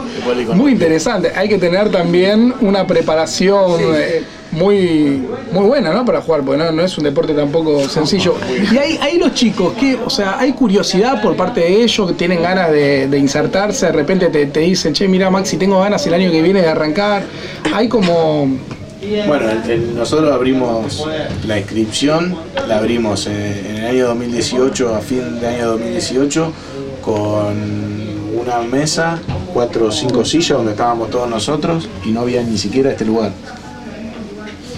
Muy 0.53 0.71
interesante. 0.71 1.31
Hay 1.35 1.47
que 1.47 1.57
tener 1.57 1.89
también 1.91 2.53
una 2.61 2.85
preparación 2.87 3.79
eh, 3.95 4.23
muy, 4.51 5.23
muy 5.51 5.65
buena, 5.65 5.93
¿no? 5.93 6.05
Para 6.05 6.21
jugar, 6.21 6.41
porque 6.41 6.63
no, 6.63 6.71
no 6.71 6.81
es 6.81 6.97
un 6.97 7.03
deporte 7.03 7.33
tampoco 7.33 7.87
sencillo. 7.87 8.35
Y 8.71 8.77
hay, 8.77 8.97
hay 9.01 9.17
los 9.19 9.33
chicos 9.33 9.73
que, 9.73 9.97
o 10.03 10.09
sea, 10.09 10.39
hay 10.39 10.53
curiosidad 10.53 11.21
por 11.21 11.35
parte 11.35 11.61
de 11.61 11.83
ellos 11.83 12.07
que 12.07 12.13
tienen 12.13 12.41
ganas 12.41 12.71
de, 12.71 13.07
de 13.07 13.17
insertarse. 13.17 13.87
De 13.87 13.91
repente 13.91 14.27
te, 14.27 14.47
te 14.47 14.61
dicen, 14.61 14.93
che, 14.93 15.07
mira, 15.07 15.29
Maxi, 15.29 15.57
tengo 15.57 15.79
ganas 15.79 16.05
el 16.07 16.13
año 16.13 16.31
que 16.31 16.41
viene 16.41 16.61
de 16.61 16.67
arrancar. 16.67 17.23
Hay 17.73 17.87
como 17.87 18.47
Bueno, 19.27 19.49
el- 19.49 19.69
el- 19.71 19.95
nosotros 19.95 20.31
abrimos 20.31 21.05
la 21.47 21.57
inscripción, 21.57 22.35
la 22.67 22.77
abrimos 22.79 23.27
en 23.27 23.77
el 23.77 23.85
año 23.85 24.07
2018, 24.07 24.93
a 24.95 24.99
fin 24.99 25.39
de 25.39 25.47
año 25.47 25.67
2018, 25.71 26.51
con 27.01 27.55
una 28.39 28.59
mesa, 28.61 29.19
cuatro 29.53 29.87
o 29.87 29.91
cinco 29.91 30.25
sillas 30.25 30.57
donde 30.57 30.71
estábamos 30.73 31.09
todos 31.09 31.29
nosotros 31.29 31.87
y 32.05 32.09
no 32.09 32.21
había 32.21 32.43
ni 32.43 32.57
siquiera 32.57 32.91
este 32.91 33.05
lugar. 33.05 33.31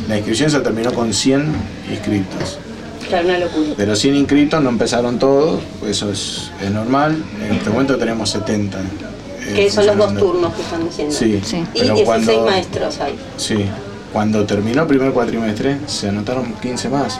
La 0.07 0.17
inscripción 0.17 0.51
se 0.51 0.59
terminó 0.59 0.93
con 0.93 1.13
100 1.13 1.51
inscritos. 1.89 2.59
Claro, 3.07 3.27
una 3.27 3.39
locura. 3.39 3.73
De 3.75 3.85
los 3.87 3.99
100 3.99 4.15
inscritos 4.15 4.61
no 4.61 4.69
empezaron 4.69 5.17
todos, 5.19 5.59
eso 5.87 6.11
es, 6.11 6.51
es 6.61 6.69
normal. 6.71 7.17
En 7.43 7.55
este 7.55 7.69
momento 7.69 7.97
tenemos 7.97 8.29
70. 8.29 8.79
eh, 8.79 9.53
Que 9.55 9.71
son 9.71 9.87
los 9.87 9.97
dos 9.97 10.15
turnos 10.15 10.53
que 10.53 10.61
están 10.61 10.87
haciendo. 10.87 11.13
Sí, 11.15 11.41
Sí. 11.43 11.57
Y 11.73 11.79
pero 11.81 11.95
16 11.95 12.05
cuando- 12.05 12.45
maestros 12.45 12.99
hay. 12.99 13.15
Sí, 13.37 13.65
cuando 14.11 14.45
terminó 14.45 14.81
el 14.83 14.87
primer 14.87 15.11
cuatrimestre 15.11 15.79
se 15.87 16.09
anotaron 16.09 16.53
15 16.55 16.89
más. 16.89 17.19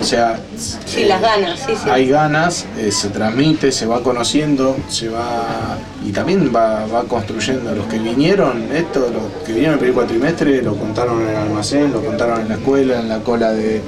O 0.00 0.04
sea, 0.04 0.40
Sí, 0.56 1.02
eh, 1.02 1.06
las 1.06 1.20
ganas, 1.20 1.58
sí, 1.60 1.72
sí. 1.76 1.90
hay 1.90 2.08
ganas, 2.08 2.64
eh, 2.78 2.90
se 2.90 3.10
transmite, 3.10 3.70
se 3.70 3.84
va 3.84 4.02
conociendo, 4.02 4.76
se 4.88 5.10
va 5.10 5.76
y 6.06 6.10
también 6.10 6.50
va, 6.54 6.86
va 6.86 7.04
construyendo. 7.04 7.74
Los 7.74 7.86
que 7.86 7.98
vinieron, 7.98 8.72
esto, 8.72 9.10
los 9.10 9.44
que 9.44 9.52
vinieron 9.52 9.74
el 9.74 9.78
primer 9.78 9.94
cuatrimestre, 9.94 10.62
lo 10.62 10.74
contaron 10.76 11.20
en 11.20 11.28
el 11.28 11.36
almacén, 11.36 11.92
lo 11.92 12.02
contaron 12.02 12.40
en 12.40 12.48
la 12.48 12.54
escuela, 12.54 12.98
en 12.98 13.08
la 13.10 13.18
cola 13.18 13.52
de, 13.52 13.82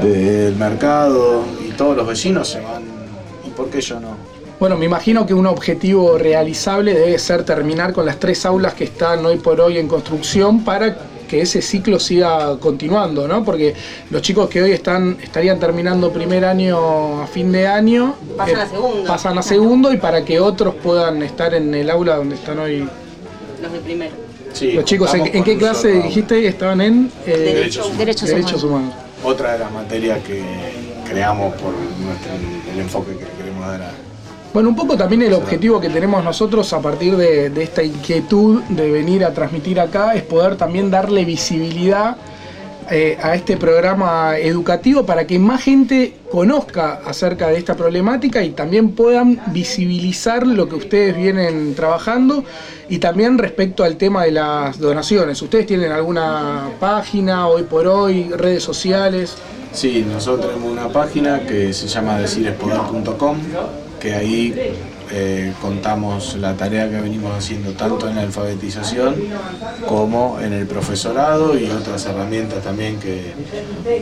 del 0.00 0.54
mercado 0.54 1.44
y 1.68 1.72
todos 1.72 1.96
los 1.96 2.06
vecinos 2.06 2.48
se 2.48 2.60
van. 2.60 2.82
¿Y 3.44 3.50
por 3.50 3.68
qué 3.68 3.80
yo 3.80 3.98
no? 3.98 4.29
Bueno, 4.60 4.76
me 4.76 4.84
imagino 4.84 5.26
que 5.26 5.32
un 5.32 5.46
objetivo 5.46 6.18
realizable 6.18 6.92
debe 6.92 7.18
ser 7.18 7.44
terminar 7.44 7.94
con 7.94 8.04
las 8.04 8.18
tres 8.18 8.44
aulas 8.44 8.74
que 8.74 8.84
están 8.84 9.24
hoy 9.24 9.38
por 9.38 9.58
hoy 9.58 9.78
en 9.78 9.88
construcción 9.88 10.62
para 10.64 10.98
que 11.26 11.40
ese 11.40 11.62
ciclo 11.62 11.98
siga 11.98 12.58
continuando, 12.58 13.26
¿no? 13.26 13.42
Porque 13.42 13.74
los 14.10 14.20
chicos 14.20 14.50
que 14.50 14.60
hoy 14.62 14.72
están 14.72 15.16
estarían 15.22 15.58
terminando 15.58 16.12
primer 16.12 16.44
año 16.44 17.22
a 17.22 17.26
fin 17.26 17.50
de 17.52 17.66
año 17.66 18.14
Pasan 18.36 18.60
a 18.60 18.66
segundo. 18.68 19.04
pasan 19.08 19.38
a 19.38 19.42
segundo 19.42 19.92
y 19.94 19.96
para 19.96 20.24
que 20.26 20.38
otros 20.40 20.74
puedan 20.74 21.22
estar 21.22 21.54
en 21.54 21.72
el 21.74 21.88
aula 21.88 22.16
donde 22.16 22.34
están 22.34 22.58
hoy 22.58 22.86
Los 23.62 23.72
de 23.72 23.78
primero. 23.78 24.12
Sí, 24.52 24.72
los 24.72 24.84
chicos. 24.84 25.14
¿En, 25.14 25.42
qué 25.44 25.56
clase 25.56 25.92
solo- 25.92 26.02
dijiste 26.02 26.46
estaban 26.46 26.80
en 26.82 27.10
eh, 27.26 27.30
Derechos 27.30 27.96
Derechos, 27.96 28.28
derechos 28.28 28.62
humanos. 28.64 28.92
humanos? 28.92 28.94
Otra 29.24 29.52
de 29.54 29.58
las 29.60 29.72
materias 29.72 30.18
que 30.26 30.42
creamos 31.08 31.54
por 31.54 31.72
nuestro, 31.72 32.32
el 32.74 32.80
enfoque 32.80 33.12
que 33.12 33.24
queremos 33.38 33.66
dar 33.66 33.82
a, 33.82 33.90
Bueno, 34.52 34.70
un 34.70 34.76
poco 34.76 34.96
también 34.96 35.22
el 35.22 35.32
objetivo 35.32 35.80
que 35.80 35.88
tenemos 35.88 36.24
nosotros 36.24 36.72
a 36.72 36.80
partir 36.80 37.16
de, 37.16 37.50
de 37.50 37.62
esta 37.62 37.82
inquietud 37.82 38.62
de 38.64 38.90
venir 38.90 39.24
a 39.24 39.32
transmitir 39.32 39.78
acá 39.78 40.14
es 40.14 40.22
poder 40.22 40.56
también 40.56 40.90
darle 40.90 41.24
visibilidad 41.24 42.16
eh, 42.92 43.16
a 43.22 43.36
este 43.36 43.56
programa 43.56 44.36
educativo 44.36 45.06
para 45.06 45.24
que 45.24 45.38
más 45.38 45.62
gente 45.62 46.16
conozca 46.28 47.00
acerca 47.06 47.46
de 47.46 47.56
esta 47.56 47.76
problemática 47.76 48.42
y 48.42 48.50
también 48.50 48.96
puedan 48.96 49.40
visibilizar 49.52 50.44
lo 50.44 50.68
que 50.68 50.74
ustedes 50.74 51.16
vienen 51.16 51.76
trabajando 51.76 52.42
y 52.88 52.98
también 52.98 53.38
respecto 53.38 53.84
al 53.84 53.96
tema 53.96 54.24
de 54.24 54.32
las 54.32 54.80
donaciones. 54.80 55.40
¿Ustedes 55.40 55.66
tienen 55.66 55.92
alguna 55.92 56.68
página 56.80 57.46
hoy 57.46 57.62
por 57.62 57.86
hoy, 57.86 58.28
redes 58.30 58.64
sociales? 58.64 59.36
Sí, 59.72 60.04
nosotros 60.10 60.48
tenemos 60.48 60.72
una 60.72 60.88
página 60.88 61.46
que 61.46 61.72
se 61.72 61.86
llama 61.86 62.18
decirespoder.com, 62.18 63.36
que 64.00 64.14
ahí 64.14 64.54
eh, 65.10 65.52
contamos 65.60 66.36
la 66.36 66.56
tarea 66.56 66.88
que 66.88 67.00
venimos 67.00 67.36
haciendo 67.36 67.72
tanto 67.72 68.08
en 68.08 68.16
la 68.16 68.22
alfabetización 68.22 69.16
como 69.86 70.40
en 70.40 70.52
el 70.52 70.66
profesorado 70.66 71.58
y 71.58 71.68
otras 71.70 72.06
herramientas 72.06 72.62
también 72.64 72.98
que, 72.98 73.32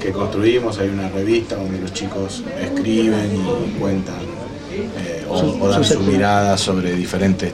que 0.01 0.13
construimos. 0.13 0.79
Hay 0.79 0.89
una 0.89 1.09
revista 1.09 1.57
donde 1.57 1.81
los 1.81 1.93
chicos 1.93 2.45
escriben 2.61 3.31
y 3.35 3.79
cuentan 3.79 4.39
eh, 4.73 5.27
o, 5.29 5.69
dan 5.69 5.85
su 5.85 6.01
mirada 6.01 6.57
sobre 6.57 6.95
diferentes 6.95 7.53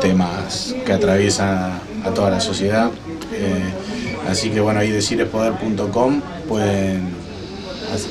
temas 0.00 0.74
que 0.84 0.92
atraviesan 0.92 1.80
a 2.04 2.10
toda 2.14 2.30
la 2.30 2.40
sociedad. 2.40 2.90
Eh, 3.32 4.28
así 4.28 4.50
que 4.50 4.60
bueno, 4.60 4.80
ahí 4.80 4.90
decirespoder.com 4.90 6.20
pueden 6.48 7.21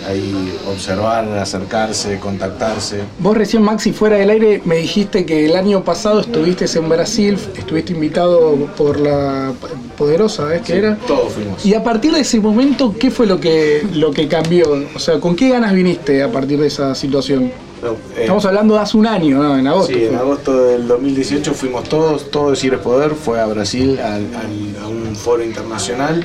ahí 0.07 0.57
observar, 0.69 1.27
acercarse, 1.37 2.19
contactarse. 2.19 2.99
Vos 3.19 3.35
recién, 3.37 3.61
Maxi, 3.63 3.91
fuera 3.93 4.17
del 4.17 4.29
aire, 4.29 4.61
me 4.65 4.75
dijiste 4.77 5.25
que 5.25 5.45
el 5.45 5.55
año 5.55 5.83
pasado 5.83 6.21
estuviste 6.21 6.65
en 6.77 6.89
Brasil, 6.89 7.37
estuviste 7.57 7.93
invitado 7.93 8.55
por 8.77 8.99
la 8.99 9.51
Poderosa, 9.97 10.45
¿ves 10.45 10.61
que 10.61 10.77
era? 10.77 10.95
Todos 11.07 11.33
fuimos. 11.33 11.65
Y 11.65 11.73
a 11.73 11.83
partir 11.83 12.11
de 12.13 12.21
ese 12.21 12.39
momento, 12.39 12.95
¿qué 12.97 13.11
fue 13.11 13.25
lo 13.27 13.39
que, 13.39 13.85
lo 13.93 14.11
que 14.11 14.27
cambió? 14.27 14.65
O 14.95 14.99
sea, 14.99 15.19
¿con 15.19 15.35
qué 15.35 15.49
ganas 15.49 15.73
viniste 15.73 16.23
a 16.23 16.31
partir 16.31 16.59
de 16.59 16.67
esa 16.67 16.95
situación? 16.95 17.51
No, 17.81 17.93
eh, 18.15 18.21
Estamos 18.21 18.45
hablando 18.45 18.75
de 18.75 18.79
hace 18.81 18.95
un 18.95 19.07
año, 19.07 19.41
¿no? 19.41 19.57
En 19.57 19.65
agosto. 19.65 19.91
Sí, 19.93 20.05
en 20.05 20.15
agosto 20.15 20.65
del 20.65 20.87
2018 20.87 21.53
fuimos 21.55 21.83
todos, 21.89 22.29
todo 22.29 22.51
Decir 22.51 22.75
es 22.75 22.79
Poder, 22.79 23.11
fue 23.15 23.39
a 23.41 23.47
Brasil 23.47 23.99
al- 23.99 24.27
al- 24.35 24.83
a 24.83 24.87
un 24.87 25.15
foro 25.15 25.43
internacional 25.43 26.23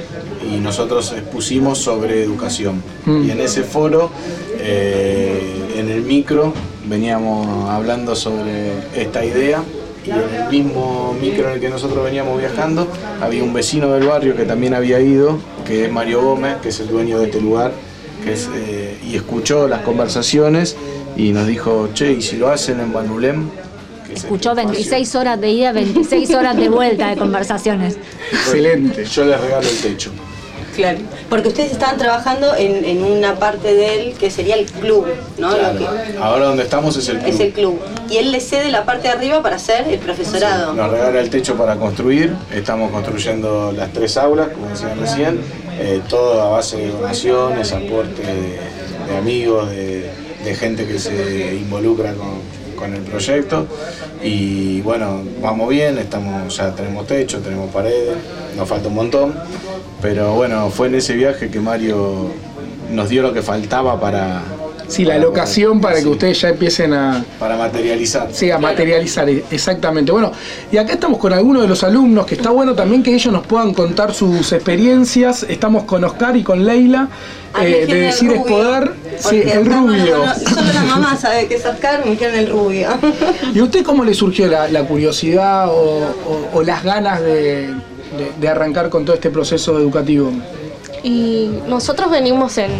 y 0.52 0.58
nosotros 0.58 1.12
expusimos 1.12 1.78
sobre 1.78 2.22
educación. 2.22 2.82
Mm. 3.04 3.24
Y 3.24 3.30
en 3.30 3.40
ese 3.40 3.62
foro, 3.62 4.10
eh, 4.58 5.74
en 5.76 5.88
el 5.88 6.02
micro, 6.02 6.52
veníamos 6.88 7.68
hablando 7.68 8.14
sobre 8.14 8.72
esta 8.94 9.24
idea 9.24 9.62
y 10.06 10.10
en 10.10 10.18
el 10.18 10.48
mismo 10.50 11.16
micro 11.20 11.48
en 11.48 11.54
el 11.54 11.60
que 11.60 11.68
nosotros 11.68 12.04
veníamos 12.04 12.38
viajando 12.38 12.86
había 13.20 13.42
un 13.42 13.52
vecino 13.52 13.92
del 13.92 14.06
barrio 14.06 14.36
que 14.36 14.44
también 14.44 14.74
había 14.74 15.00
ido, 15.00 15.38
que 15.66 15.86
es 15.86 15.92
Mario 15.92 16.22
Gómez, 16.22 16.58
que 16.62 16.68
es 16.68 16.80
el 16.80 16.88
dueño 16.88 17.18
de 17.18 17.26
este 17.26 17.40
lugar, 17.40 17.72
que 18.22 18.32
es, 18.32 18.48
eh, 18.54 18.98
y 19.04 19.16
escuchó 19.16 19.66
las 19.66 19.80
conversaciones 19.80 20.76
y 21.16 21.32
nos 21.32 21.46
dijo, 21.46 21.88
che, 21.92 22.12
¿y 22.12 22.22
si 22.22 22.36
lo 22.36 22.48
hacen 22.48 22.80
en 22.80 22.92
es 24.10 24.22
Escuchó 24.22 24.50
este 24.50 24.62
espacio". 24.62 24.72
26 24.72 25.14
horas 25.16 25.40
de 25.40 25.50
ida, 25.50 25.72
26 25.72 26.30
horas 26.34 26.56
de 26.56 26.68
vuelta 26.68 27.08
de 27.08 27.16
conversaciones. 27.16 27.98
Excelente. 28.30 29.04
Yo 29.04 29.24
les 29.24 29.40
regalo 29.40 29.68
el 29.68 29.78
techo. 29.78 30.10
Claro, 30.76 30.98
porque 31.30 31.48
ustedes 31.48 31.72
estaban 31.72 31.96
trabajando 31.96 32.54
en, 32.54 32.84
en 32.84 33.02
una 33.02 33.36
parte 33.36 33.74
de 33.74 33.94
él 33.94 34.14
que 34.20 34.30
sería 34.30 34.54
el 34.56 34.66
club, 34.66 35.06
¿no? 35.38 35.50
Lo 35.50 35.56
Claro. 35.56 35.78
que- 35.78 36.18
Ahora 36.18 36.44
donde 36.46 36.62
estamos 36.64 36.96
es 36.96 37.08
el 37.08 37.18
club. 37.18 37.28
es 37.34 37.40
el 37.40 37.52
club. 37.52 37.80
Y 38.10 38.18
él 38.18 38.30
le 38.30 38.40
cede 38.40 38.70
la 38.70 38.84
parte 38.84 39.08
de 39.08 39.14
arriba 39.14 39.42
para 39.42 39.56
hacer 39.56 39.88
el 39.88 39.98
profesorado. 39.98 40.74
Nos 40.74 40.90
regala 40.90 41.18
el 41.20 41.30
techo 41.30 41.56
para 41.56 41.76
construir, 41.76 42.34
estamos 42.54 42.90
construyendo 42.92 43.72
las 43.72 43.90
tres 43.92 44.16
aulas, 44.18 44.48
como 44.48 44.68
decían 44.68 45.00
recién, 45.00 45.40
eh, 45.80 46.00
todo 46.08 46.42
a 46.42 46.50
base 46.50 46.76
de 46.76 46.88
donaciones, 46.90 47.72
aporte 47.72 48.22
de, 48.22 48.58
de 49.10 49.16
amigos, 49.18 49.70
de, 49.70 50.10
de 50.44 50.54
gente 50.54 50.86
que 50.86 50.98
se 50.98 51.54
involucra 51.56 52.12
con, 52.12 52.40
con 52.76 52.94
el 52.94 53.00
proyecto. 53.02 53.66
Y 54.22 54.80
bueno, 54.82 55.22
vamos 55.40 55.68
bien, 55.70 55.98
estamos, 55.98 56.54
ya 56.56 56.70
tenemos 56.74 57.06
techo, 57.06 57.38
tenemos 57.40 57.70
paredes, 57.72 58.16
nos 58.56 58.68
falta 58.68 58.88
un 58.88 58.94
montón, 58.94 59.34
pero 60.06 60.34
bueno, 60.34 60.70
fue 60.70 60.86
en 60.86 60.94
ese 60.94 61.14
viaje 61.14 61.48
que 61.50 61.58
Mario 61.58 62.30
nos 62.92 63.08
dio 63.08 63.22
lo 63.22 63.32
que 63.34 63.42
faltaba 63.42 63.98
para... 64.00 64.40
Sí, 64.86 65.04
la 65.04 65.18
locación 65.18 65.80
para 65.80 65.96
que 65.96 66.02
sí, 66.02 66.06
ustedes 66.08 66.40
ya 66.40 66.50
empiecen 66.50 66.94
a, 66.94 67.24
Para 67.40 67.56
materializar. 67.56 68.28
Sí, 68.30 68.52
a 68.52 68.58
materializar, 68.58 69.28
exactamente. 69.28 70.12
Bueno, 70.12 70.30
y 70.70 70.76
acá 70.76 70.92
estamos 70.92 71.18
con 71.18 71.32
algunos 71.32 71.62
de 71.62 71.66
los 71.68 71.82
alumnos, 71.82 72.24
que 72.24 72.36
está 72.36 72.50
bueno 72.50 72.72
también 72.76 73.02
que 73.02 73.12
ellos 73.12 73.32
nos 73.32 73.44
puedan 73.48 73.74
contar 73.74 74.14
sus 74.14 74.52
experiencias. 74.52 75.42
Estamos 75.48 75.82
con 75.82 76.04
Oscar 76.04 76.36
y 76.36 76.44
con 76.44 76.64
Leila, 76.64 77.08
eh, 77.60 77.84
de 77.88 77.94
decir 78.02 78.30
es 78.30 78.42
poder. 78.42 78.92
Sí, 79.18 79.42
el 79.44 79.66
rubio. 79.66 80.18
no, 80.18 80.26
no, 80.26 80.34
solo 80.36 80.72
la 80.72 80.82
mamá 80.84 81.16
sabe 81.20 81.48
que 81.48 81.56
es 81.56 81.66
Oscar, 81.66 82.04
me 82.04 82.12
dijeron 82.12 82.36
el 82.36 82.48
rubio. 82.48 82.90
¿Y 83.52 83.58
a 83.58 83.64
usted 83.64 83.82
cómo 83.82 84.04
le 84.04 84.14
surgió 84.14 84.46
la, 84.46 84.68
la 84.68 84.84
curiosidad 84.84 85.66
o, 85.68 85.72
o- 85.74 86.48
o 86.52 86.62
las 86.62 86.84
ganas 86.84 87.20
de, 87.22 87.74
de- 88.16 88.32
de 88.40 88.48
arrancar 88.48 88.88
con 88.90 89.04
todo 89.04 89.14
este 89.14 89.30
proceso 89.30 89.78
educativo? 89.78 90.30
Y 91.02 91.50
nosotros 91.68 92.10
venimos 92.10 92.58
en, 92.58 92.70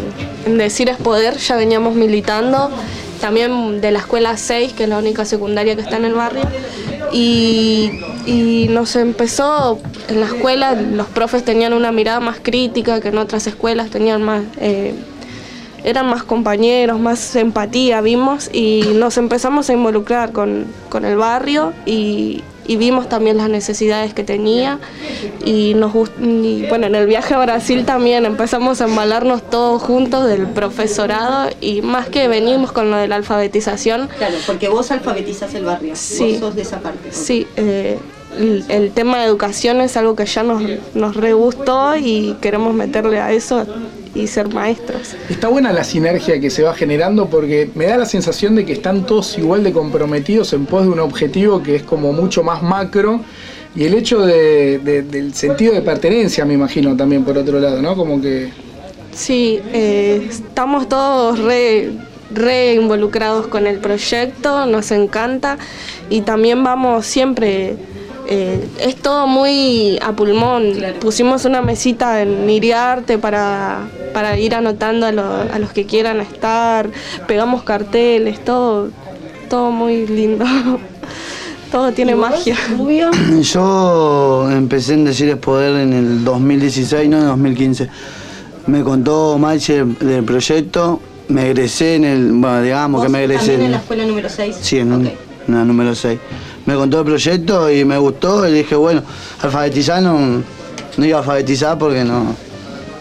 en 0.47 0.59
Decir 0.59 0.88
es 0.88 0.97
Poder, 0.97 1.37
ya 1.37 1.57
veníamos 1.57 1.95
militando, 1.95 2.71
también 3.21 3.81
de 3.81 3.90
la 3.93 4.00
escuela 4.00 4.37
6, 4.37 4.73
que 4.73 4.83
es 4.85 4.88
la 4.88 4.99
única 4.99 5.25
secundaria 5.25 5.75
que 5.76 5.83
está 5.83 5.97
en 5.97 6.07
el 6.07 6.14
barrio. 6.14 6.43
Y, 7.12 7.90
y 8.26 8.66
nos 8.71 8.97
empezó, 8.97 9.78
en 10.09 10.21
la 10.21 10.26
escuela 10.26 10.75
los 10.75 11.07
profes 11.07 11.45
tenían 11.45 11.73
una 11.73 11.93
mirada 11.93 12.21
más 12.21 12.38
crítica 12.43 13.00
que 13.00 13.09
en 13.09 13.19
otras 13.19 13.47
escuelas, 13.47 13.90
tenían 13.90 14.23
más... 14.23 14.43
eh, 14.59 14.95
eran 15.85 16.07
más 16.09 16.25
compañeros, 16.25 16.99
más 16.99 17.37
empatía 17.37 18.00
vimos 18.00 18.50
y 18.52 18.83
nos 18.95 19.19
empezamos 19.19 19.71
a 19.71 19.73
involucrar 19.73 20.33
con, 20.33 20.64
con 20.88 21.05
el 21.05 21.16
barrio 21.16 21.73
y, 21.87 22.43
y 22.69 22.77
vimos 22.77 23.09
también 23.09 23.37
las 23.37 23.49
necesidades 23.49 24.15
que 24.15 24.25
tenía 24.25 24.79
y 25.45 25.75
nos 25.75 25.93
y 26.21 26.67
bueno 26.69 26.87
en 26.87 26.95
el 26.95 27.07
viaje 27.07 27.35
a 27.35 27.39
Brasil 27.39 27.85
también 27.85 28.25
empezamos 28.27 28.81
a 28.81 28.85
embalarnos 28.85 29.49
todos 29.51 29.83
juntos 29.83 30.27
del 30.27 30.47
profesorado 30.49 31.49
y 31.61 31.83
más 31.83 32.09
que 32.09 32.29
venimos 32.29 32.73
con 32.73 32.91
lo 32.91 32.97
de 32.97 33.09
la 33.09 33.17
alfabetización 33.17 34.09
Claro, 34.19 34.37
porque 34.47 34.69
vos 34.69 34.91
alfabetizás 34.91 35.55
el 35.55 35.65
barrio, 35.65 35.95
Sí. 35.97 36.33
vos 36.33 36.41
sos 36.41 36.57
de 36.57 36.63
esa 36.63 36.81
parte. 36.81 37.13
Sí, 37.13 37.47
eh, 37.57 37.99
el, 38.38 38.64
el 38.69 38.90
tema 38.93 39.19
de 39.21 39.26
educación 39.26 39.81
es 39.81 39.97
algo 39.97 40.14
que 40.16 40.26
ya 40.26 40.43
nos, 40.43 40.62
nos 40.95 41.16
re 41.16 41.33
gustó 41.33 41.97
y 41.97 42.37
queremos 42.40 42.75
meterle 42.75 43.21
a 43.21 43.33
eso 43.33 43.66
y 44.14 44.26
ser 44.28 44.49
maestros. 44.49 45.14
Está 45.28 45.49
buena 45.49 45.73
la 45.73 45.85
sinergia 45.85 46.40
que 46.40 46.49
se 46.50 46.62
va 46.62 46.75
generando 46.75 47.26
porque 47.28 47.71
me 47.75 47.87
da 47.87 47.99
la 47.99 48.07
sensación 48.07 48.55
de 48.57 48.64
que 48.64 48.73
están 48.73 49.05
todos 49.05 49.37
igual 49.38 49.62
de 49.62 49.73
comprometidos 49.73 50.52
en 50.55 50.64
pos 50.66 50.85
de 50.85 50.88
un 50.90 51.00
objetivo 51.00 51.62
que 51.62 51.76
es 51.76 51.83
como 51.83 52.12
mucho 52.12 52.43
más 52.43 52.62
macro 52.62 53.21
y 53.75 53.85
el 53.85 53.93
hecho 53.93 54.25
de- 54.25 54.78
de- 54.78 55.02
del 55.02 55.35
sentido 55.35 55.75
de 55.75 55.83
pertenencia, 55.83 56.47
me 56.47 56.55
imagino 56.55 56.97
también 56.97 57.25
por 57.25 57.37
otro 57.37 57.61
lado, 57.61 57.83
¿no? 57.83 57.95
Como 57.95 58.21
que 58.23 58.49
Sí, 59.12 59.61
eh, 59.73 60.26
estamos 60.31 60.88
todos 60.88 61.38
re, 61.38 61.90
re 62.35 62.75
involucrados 62.75 63.47
con 63.47 63.66
el 63.66 63.78
proyecto, 63.78 64.66
nos 64.66 64.90
encanta 64.93 65.59
y 66.11 66.21
también 66.23 66.62
vamos 66.64 67.07
siempre, 67.07 67.76
eh, 68.28 68.66
es 68.80 68.97
todo 68.97 69.26
muy 69.26 69.99
a 70.02 70.12
pulmón. 70.12 70.73
Pusimos 71.00 71.45
una 71.45 71.62
mesita 71.62 72.23
en 72.23 72.49
Iriarte 72.49 73.18
para, 73.18 73.88
para 74.12 74.38
ir 74.38 74.54
anotando 74.54 75.06
a, 75.06 75.12
lo- 75.12 75.42
a 75.52 75.59
los 75.59 75.71
que 75.73 75.87
quieran 75.87 76.21
estar, 76.21 76.90
pegamos 77.26 77.62
carteles, 77.62 78.45
todo, 78.45 78.88
todo 79.49 79.71
muy 79.71 80.06
lindo. 80.06 80.45
todo 81.73 81.92
tiene 81.92 82.14
magia. 82.14 82.56
Yo 83.42 84.49
empecé 84.50 84.95
en 84.95 85.04
Decir 85.04 85.36
Poder 85.39 85.76
en 85.80 85.93
el 85.93 86.25
2016, 86.25 87.08
no 87.08 87.17
en 87.19 87.23
el 87.23 87.28
2015. 87.30 87.89
Me 88.67 88.82
contó 88.82 89.39
Maiche 89.39 89.84
del 89.84 90.25
proyecto, 90.25 91.00
me 91.28 91.47
egresé 91.50 91.97
en 91.97 92.04
el, 92.04 92.32
bueno, 92.32 92.62
digamos 92.62 93.02
que 93.02 93.08
me 93.08 93.23
egresé 93.25 93.47
también 93.52 93.62
en 93.67 93.71
la 93.73 93.76
escuela 93.78 94.04
número 94.06 94.28
6. 94.28 94.56
sí, 94.60 94.78
en, 94.78 94.93
un- 94.93 95.06
en 95.06 95.54
la 95.54 95.65
número 95.65 95.95
6. 95.95 96.19
Me 96.67 96.75
contó 96.75 96.99
el 97.00 97.05
proyecto 97.05 97.71
y 97.71 97.85
me 97.85 97.97
gustó 97.97 98.47
y 98.47 98.52
dije, 98.52 98.75
bueno, 98.75 99.02
alfabetizar 99.41 100.02
no, 100.02 100.43
no 100.97 101.05
iba 101.05 101.19
a 101.19 101.21
alfabetizar 101.21 101.79
porque 101.79 102.02
no, 102.02 102.35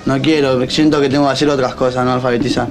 no 0.05 0.21
quiero, 0.21 0.69
siento 0.69 1.01
que 1.01 1.09
tengo 1.09 1.25
que 1.25 1.33
hacer 1.33 1.49
otras 1.49 1.73
cosas, 1.73 2.05
no 2.05 2.13
alfabetizar. 2.13 2.67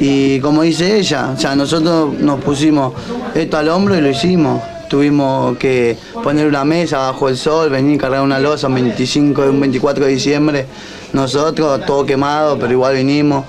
Y 0.00 0.40
como 0.40 0.62
dice 0.62 0.98
ella, 0.98 1.30
o 1.36 1.38
sea, 1.38 1.54
nosotros 1.54 2.14
nos 2.14 2.40
pusimos 2.42 2.92
esto 3.34 3.56
al 3.56 3.68
hombro 3.68 3.96
y 3.96 4.00
lo 4.00 4.10
hicimos. 4.10 4.60
Tuvimos 4.88 5.58
que 5.58 5.96
poner 6.24 6.46
una 6.46 6.64
mesa 6.64 6.98
bajo 6.98 7.28
el 7.28 7.36
sol, 7.36 7.68
venir 7.68 7.98
a 7.98 8.00
cargar 8.00 8.22
una 8.22 8.38
losa 8.38 8.68
un 8.68 8.74
25, 8.74 9.42
un 9.42 9.60
24 9.60 10.06
de 10.06 10.10
diciembre. 10.10 10.66
Nosotros, 11.12 11.84
todo 11.86 12.04
quemado, 12.06 12.58
pero 12.58 12.72
igual 12.72 12.96
vinimos. 12.96 13.44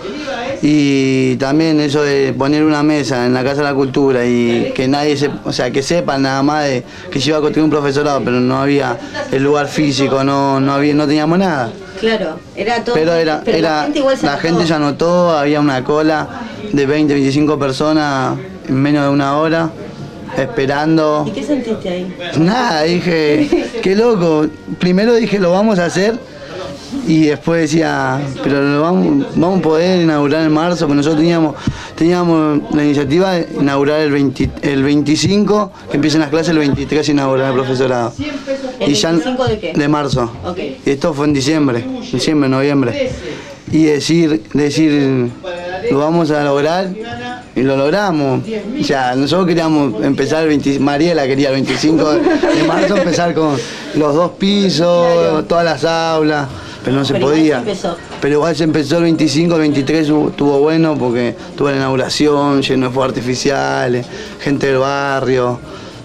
Y 0.62 1.38
también 1.38 1.80
eso 1.80 2.02
de 2.02 2.34
poner 2.34 2.63
una 2.63 2.84
mesa 2.84 3.26
en 3.26 3.34
la 3.34 3.43
Casa 3.43 3.58
de 3.58 3.63
la 3.63 3.74
Cultura 3.74 4.26
y 4.26 4.72
que 4.76 4.88
nadie 4.88 5.15
se, 5.15 5.30
o 5.45 5.54
sea, 5.54 5.72
que 5.72 5.82
sepan 5.82 6.24
nada 6.24 6.43
más 6.43 6.65
de 6.65 6.84
que 7.10 7.22
se 7.22 7.30
iba 7.30 7.38
a 7.38 7.41
construir 7.41 7.63
un 7.63 7.69
profesorado, 7.69 8.22
pero 8.24 8.39
no 8.39 8.62
había 8.62 8.98
el 9.32 9.43
lugar 9.43 9.67
físico, 9.67 10.24
no, 10.24 10.60
no 10.60 10.74
había, 10.74 10.93
no 10.93 11.08
teníamos 11.08 11.39
nada. 11.39 11.72
Claro, 12.00 12.39
era 12.56 12.84
todo. 12.84 12.95
Pero 12.95 13.13
era, 13.13 13.41
pero 13.43 13.58
era 13.58 13.72
la 13.78 13.84
gente 13.84 14.00
igual 14.00 14.17
se 14.17 14.26
la 14.26 14.34
anotó. 14.34 14.48
gente 14.48 14.65
ya 14.65 14.80
notó, 14.80 15.32
había 15.32 15.60
una 15.60 15.84
cola 15.84 16.28
de 16.72 16.86
20, 16.86 17.13
25 17.13 17.60
personas 17.60 18.38
en 18.67 18.76
menos 18.76 19.04
de 19.04 19.10
una 19.10 19.38
hora 19.38 19.69
esperando. 20.38 21.26
¿Y 21.28 21.32
qué 21.32 21.43
sentiste 21.43 21.89
ahí? 21.89 22.15
Nada, 22.38 22.84
dije, 22.84 23.69
qué 23.82 23.95
loco. 23.95 24.48
Primero 24.80 25.15
dije, 25.15 25.39
lo 25.39 25.52
vamos 25.52 25.80
a 25.80 25.86
hacer. 25.86 26.19
Y 27.08 27.26
después 27.28 27.62
decía, 27.62 28.20
pero 28.44 28.62
lo 28.62 28.82
vamos, 28.82 29.28
vamos 29.36 29.60
a 29.60 29.62
poder 29.62 30.02
inaugurar 30.02 30.46
en 30.46 30.52
marzo, 30.52 30.86
porque 30.86 30.98
nosotros 30.98 31.20
teníamos, 31.20 31.56
teníamos 31.96 32.62
la 32.74 32.84
iniciativa 32.84 33.34
de 33.34 33.48
inaugurar 33.60 34.02
el, 34.02 34.12
20 34.12 34.50
el 34.62 34.84
25, 34.84 35.72
que 35.90 35.96
empiecen 35.98 36.22
las 36.22 36.30
clases 36.30 36.50
el 36.50 36.60
23 36.60 37.10
inaugurar 37.10 37.50
el 37.50 37.54
profesorado. 37.56 38.14
¿El 38.80 38.88
25 38.88 39.46
de 39.46 39.60
qué? 39.60 39.74
De 39.74 39.88
marzo. 39.88 40.32
Y 40.86 40.90
esto 40.90 41.14
fue 41.14 41.26
en 41.26 41.34
diciembre, 41.34 41.84
diciembre, 42.12 42.50
noviembre. 42.50 43.12
Y 43.72 43.84
decir, 43.84 44.44
decir, 44.54 45.30
lo 45.92 46.00
vamos 46.00 46.32
a 46.32 46.44
lograr 46.44 46.90
y 47.56 47.62
lo 47.62 47.76
logramos. 47.76 48.42
O 48.80 48.84
sea, 48.84 49.16
nosotros 49.16 49.48
queríamos 49.48 50.04
empezar 50.04 50.44
el 50.44 50.50
20, 50.50 50.80
Mariela 50.80 51.28
quería 51.28 51.50
el 51.50 51.56
25 51.56 52.12
de 52.12 52.64
marzo 52.68 52.98
empezar 52.98 53.34
con 53.34 53.58
los 53.96 54.16
dos 54.16 54.32
pisos, 54.32 55.48
todas 55.48 55.66
las 55.66 55.84
aulas, 55.84 56.48
pero 56.84 56.96
no 56.96 57.06
se 57.06 57.13
Pero 57.13 57.28
podía. 57.28 57.63
Pero 58.22 58.34
igual 58.36 58.56
se 58.56 58.63
empezó 58.63 58.98
el 58.98 59.04
25, 59.04 59.54
el 59.56 59.62
23 59.62 60.00
estuvo 60.02 60.60
bueno 60.60 60.96
porque 60.98 61.36
tuvo 61.58 61.70
la 61.70 61.78
inauguración, 61.78 62.62
lleno 62.62 62.88
de 62.88 62.94
fuegos 62.94 63.10
artificiales, 63.10 64.06
gente 64.42 64.68
del 64.68 64.78
barrio, 64.78 65.60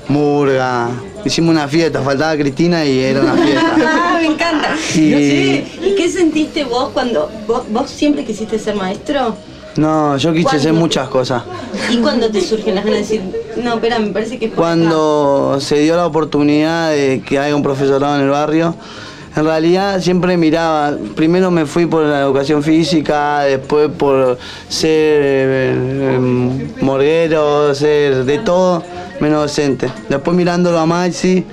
murga. 0.09 0.89
Hicimos 1.25 1.53
una 1.55 1.67
fiesta, 1.69 2.03
faltaba 2.03 2.37
Cristina 2.37 2.85
y 2.85 2.99
era 2.99 3.21
una 3.23 3.35
fiesta. 3.45 3.77
Ah, 3.87 4.19
me 4.21 4.27
encanta. 4.27 4.75
Y- 4.95 5.11
No 5.11 5.17
sé, 5.19 5.67
¿Y 5.89 5.95
qué 5.97 6.09
sentiste 6.11 6.65
vos 6.65 6.91
cuando 6.93 7.31
vos, 7.47 7.63
vos 7.71 7.91
siempre 7.91 8.25
quisiste 8.25 8.59
ser 8.59 8.75
maestro? 8.77 9.35
No, 9.77 10.17
yo 10.19 10.33
quise 10.33 10.55
hacer 10.57 10.73
muchas 10.73 11.09
cosas. 11.09 11.43
¿Y 11.91 11.97
cuando 11.97 12.31
te 12.31 12.41
surgen 12.41 12.77
las 12.77 12.85
ganas 12.85 13.09
de 13.09 13.17
decir, 13.19 13.43
no, 13.61 13.75
espera, 13.75 13.99
me 13.99 14.09
parece 14.13 14.39
que 14.39 14.45
es 14.47 14.51
por 14.53 14.65
acá"? 14.65 14.73
Cuando 14.75 15.57
se 15.61 15.79
dio 15.81 15.97
la 15.97 16.07
oportunidad 16.07 16.91
de 16.91 17.23
que 17.27 17.41
haya 17.41 17.57
un 17.57 17.63
profesorado 17.65 18.15
en 18.17 18.23
el 18.23 18.29
barrio, 18.31 18.77
en 19.37 19.45
realidad 19.45 20.01
siempre 20.01 20.37
miraba, 20.37 20.97
primero 21.17 21.51
me 21.51 21.67
fui 21.67 21.87
por 21.87 22.05
la 22.05 22.21
educación 22.21 22.63
física, 22.63 23.41
después 23.41 23.91
por 23.91 24.39
ser 24.69 25.21
eh, 25.25 26.15
em, 26.15 26.69
morguero, 26.81 27.75
ser 27.75 28.25
de 28.25 28.39
todo, 28.39 28.85
menos 29.21 29.43
docente. 29.43 29.89
Después 30.09 30.37
mirándolo 30.37 30.79
a 30.79 30.87
Maxi, 30.87 31.45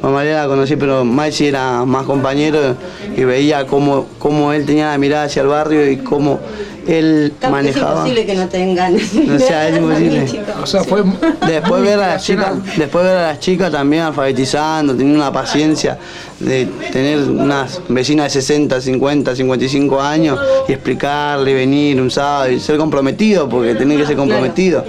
a 0.00 0.08
María 0.08 0.42
la 0.42 0.46
conocí, 0.46 0.76
pero 0.76 1.04
Maxi 1.04 1.46
era 1.48 1.84
más 1.84 2.04
compañero 2.04 2.76
y 3.16 3.24
veía 3.24 3.66
cómo, 3.66 4.06
cómo 4.20 4.52
él 4.52 4.64
tenía 4.64 4.90
la 4.90 4.98
mirada 4.98 5.24
hacia 5.24 5.42
el 5.42 5.48
barrio 5.48 5.90
y 5.90 5.96
cómo 5.96 6.38
él 6.86 7.32
Es 7.40 7.50
manejaba. 7.50 7.92
imposible 7.92 8.26
que 8.26 8.34
no 8.34 8.48
tengan. 8.48 8.94
O 8.96 9.38
sea, 9.38 9.68
es 9.68 9.76
imposible. 9.76 10.26
O 10.62 10.66
sea, 10.66 10.84
fue 10.84 11.02
Después 11.46 11.82
ver 11.82 12.00
a 12.00 12.08
las 12.08 12.24
chicas, 12.24 12.52
después 12.76 13.04
ver 13.04 13.16
a 13.16 13.22
las 13.28 13.40
chicas 13.40 13.70
también 13.72 14.02
alfabetizando, 14.02 14.94
teniendo 14.94 15.20
una 15.20 15.32
paciencia 15.32 15.98
de 16.40 16.66
tener 16.92 17.18
unas 17.28 17.80
vecinas 17.88 18.32
de 18.32 18.40
60, 18.40 18.80
50, 18.80 19.36
55 19.36 20.00
años 20.00 20.38
y 20.68 20.72
explicarle, 20.72 21.54
venir 21.54 22.00
un 22.00 22.10
sábado 22.10 22.50
y 22.50 22.60
ser 22.60 22.76
comprometido, 22.76 23.48
porque 23.48 23.74
tenés 23.74 23.98
que 23.98 24.06
ser 24.06 24.16
comprometido. 24.16 24.84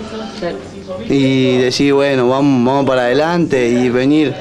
Y 1.10 1.58
decir, 1.58 1.94
bueno, 1.94 2.28
vamos, 2.30 2.66
vamos 2.66 2.86
para 2.88 3.04
adelante 3.04 3.68
y 3.70 3.90
venir. 3.90 4.34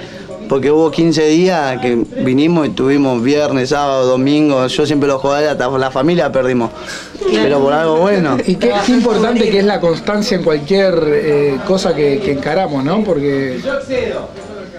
Porque 0.48 0.70
hubo 0.70 0.90
15 0.90 1.26
días 1.26 1.80
que 1.80 2.04
vinimos 2.18 2.66
y 2.66 2.70
tuvimos 2.70 3.22
viernes, 3.22 3.70
sábado, 3.70 4.06
domingo. 4.06 4.66
Yo 4.66 4.86
siempre 4.86 5.08
lo 5.08 5.18
jodé, 5.18 5.48
hasta 5.48 5.68
la 5.78 5.90
familia 5.90 6.30
perdimos. 6.30 6.70
Pero 7.30 7.60
por 7.60 7.72
algo 7.72 7.96
bueno. 7.96 8.36
Y 8.46 8.56
qué, 8.56 8.72
qué 8.84 8.92
importante 8.92 9.48
que 9.50 9.58
es 9.58 9.64
la 9.64 9.80
constancia 9.80 10.36
en 10.36 10.44
cualquier 10.44 10.94
eh, 11.06 11.58
cosa 11.66 11.94
que, 11.94 12.20
que 12.20 12.32
encaramos, 12.32 12.84
¿no? 12.84 13.02
Porque 13.02 13.58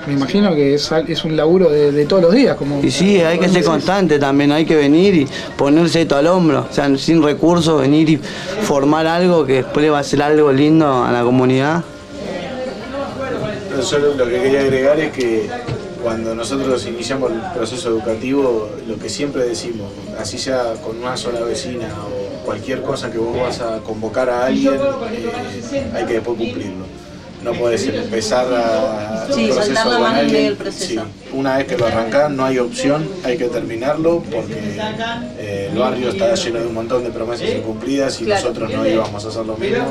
me 0.08 0.14
imagino 0.14 0.54
que 0.54 0.76
es, 0.76 0.92
es 1.08 1.26
un 1.26 1.36
laburo 1.36 1.70
de, 1.70 1.92
de 1.92 2.06
todos 2.06 2.22
los 2.22 2.34
días. 2.34 2.56
Como, 2.58 2.82
Y 2.84 2.92
sí, 2.92 3.22
hay 3.22 3.40
que 3.40 3.50
ser 3.50 3.64
constante 3.64 4.20
también, 4.20 4.52
hay 4.52 4.66
que 4.66 4.76
venir 4.76 5.16
y 5.16 5.28
ponerse 5.58 6.02
esto 6.02 6.16
al 6.16 6.28
hombro, 6.28 6.68
o 6.70 6.74
sea, 6.74 6.96
sin 6.98 7.24
recursos, 7.24 7.82
venir 7.82 8.10
y 8.10 8.18
formar 8.18 9.08
algo 9.08 9.46
que 9.46 9.54
después 9.54 9.84
le 9.84 9.90
va 9.90 9.98
a 9.98 10.02
hacer 10.02 10.22
algo 10.22 10.52
lindo 10.52 11.04
a 11.04 11.12
la 11.12 11.24
comunidad. 11.24 11.84
Solo 13.82 14.14
lo 14.16 14.26
que 14.26 14.42
quería 14.42 14.62
agregar 14.62 15.00
es 15.00 15.12
que 15.12 15.50
cuando 16.02 16.34
nosotros 16.36 16.86
iniciamos 16.88 17.32
el 17.32 17.40
proceso 17.54 17.90
educativo, 17.90 18.70
lo 18.88 18.98
que 18.98 19.10
siempre 19.10 19.44
decimos, 19.44 19.92
así 20.20 20.38
sea 20.38 20.74
con 20.84 20.98
una 20.98 21.18
sola 21.18 21.42
vecina 21.42 21.88
o 22.06 22.46
cualquier 22.46 22.82
cosa 22.82 23.12
que 23.12 23.18
vos 23.18 23.38
vas 23.40 23.60
a 23.62 23.80
convocar 23.80 24.30
a 24.30 24.46
alguien, 24.46 24.76
eh, 24.76 25.92
hay 25.94 26.06
que 26.06 26.14
después 26.14 26.38
cumplirlo. 26.38 26.86
No 27.44 27.54
puedes 27.54 27.86
empezar 27.88 28.48
a 28.54 29.28
Sí, 29.32 29.52
alguien. 29.52 30.26
medio 30.26 30.44
del 30.50 30.56
proceso. 30.58 30.88
Sí, 30.88 31.00
una 31.36 31.58
vez 31.58 31.68
que 31.68 31.78
lo 31.78 31.86
arrancás 31.86 32.32
no 32.32 32.46
hay 32.46 32.58
opción, 32.60 33.08
hay 33.24 33.38
que 33.38 33.46
terminarlo 33.46 34.24
porque 34.32 34.54
eh, 35.38 35.70
el 35.72 35.78
barrio 35.78 36.10
está 36.10 36.34
lleno 36.36 36.60
de 36.60 36.68
un 36.68 36.74
montón 36.74 37.04
de 37.04 37.10
promesas 37.12 37.50
incumplidas 37.50 38.20
y 38.22 38.26
Claro. 38.26 38.42
nosotros 38.50 38.72
no 38.74 38.88
íbamos 38.88 39.26
a 39.26 39.28
hacer 39.28 39.46
lo 39.46 39.58
mismo, 39.58 39.86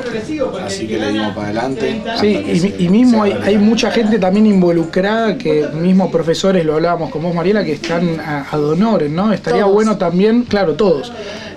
así 0.65 0.87
que 0.87 0.97
le 0.97 1.11
dimos 1.11 1.33
para 1.35 1.47
adelante. 1.47 2.01
Sí, 2.19 2.43
y, 2.51 2.59
se- 2.59 2.75
y 2.79 2.89
mismo 2.89 3.23
hay, 3.23 3.57
mucha 3.57 3.91
gente 3.91 4.19
también 4.19 4.45
involucrada, 4.47 5.37
que 5.37 5.67
mismos 5.73 6.11
profesores, 6.11 6.65
lo 6.65 6.75
hablábamos 6.75 7.09
con 7.11 7.21
vos 7.23 7.33
Mariela, 7.35 7.63
que 7.63 7.73
están 7.73 8.19
a, 8.19 8.47
a 8.51 8.57
donores, 8.57 9.09
¿no? 9.11 9.31
Estaría 9.33 9.61
Todos. 9.61 9.73
bueno 9.73 9.97
también, 9.97 10.43
claro, 10.43 10.73
todos, 10.75 11.11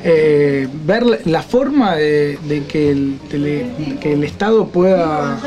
eh, 0.04 0.68
ver 0.84 1.04
la- 1.06 1.18
la 1.24 1.42
forma 1.42 1.96
de, 1.96 2.38
de 2.48 2.64
que, 2.64 2.90
el, 2.90 3.18
tele- 3.30 3.98
que 4.00 4.12
el 4.12 4.24
Estado 4.24 4.66
pueda... 4.68 5.38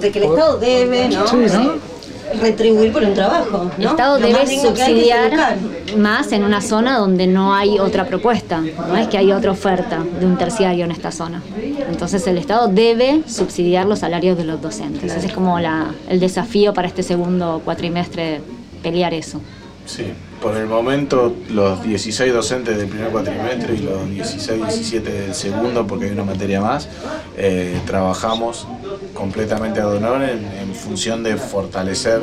De 0.00 0.10
que 0.10 0.18
el 0.18 0.24
Estado 0.24 0.58
debe, 0.58 1.08
¿no? 1.08 1.26
Sí, 1.26 1.36
¿no? 1.52 1.97
Retribuir 2.40 2.92
por 2.92 3.02
un 3.02 3.14
trabajo, 3.14 3.70
El. 3.78 3.84
Estado 3.84 4.18
Lo 4.18 4.26
debe 4.26 4.40
más 4.40 4.50
que 4.50 4.60
subsidiar 4.60 5.56
más 5.96 6.32
en 6.32 6.44
una 6.44 6.60
zona 6.60 6.98
donde 6.98 7.26
no 7.26 7.54
hay 7.54 7.78
otra 7.78 8.06
propuesta, 8.06 8.60
no 8.60 8.96
es 8.96 9.08
que 9.08 9.18
hay 9.18 9.32
otra 9.32 9.50
oferta 9.50 10.04
de 10.20 10.26
un 10.26 10.36
terciario 10.36 10.84
en 10.84 10.90
esta 10.90 11.10
zona. 11.10 11.42
Entonces 11.88 12.26
el 12.26 12.38
Estado 12.38 12.68
debe 12.68 13.22
subsidiar 13.26 13.86
los 13.86 14.00
salarios 14.00 14.36
de 14.36 14.44
los 14.44 14.60
docentes. 14.60 15.12
Ese 15.14 15.26
es 15.28 15.32
como 15.32 15.58
la, 15.58 15.94
el 16.08 16.20
desafío 16.20 16.74
para 16.74 16.88
este 16.88 17.02
segundo 17.02 17.62
cuatrimestre, 17.64 18.40
pelear 18.82 19.14
eso. 19.14 19.40
Sí, 19.86 20.12
por 20.40 20.56
el 20.56 20.66
momento 20.66 21.34
los 21.50 21.82
16 21.82 22.32
docentes 22.32 22.76
del 22.76 22.86
primer 22.88 23.08
cuatrimestre 23.10 23.74
y 23.74 23.78
los 23.78 24.08
16, 24.08 24.64
17 24.66 25.10
del 25.10 25.34
segundo, 25.34 25.86
porque 25.86 26.06
hay 26.06 26.12
una 26.12 26.24
materia 26.24 26.60
más, 26.60 26.88
eh, 27.36 27.80
trabajamos 27.86 28.66
completamente 29.14 29.80
a 29.80 29.84
donor 29.84 30.22
en, 30.22 30.44
en 30.46 30.74
función 30.74 31.22
de 31.22 31.36
fortalecer 31.36 32.20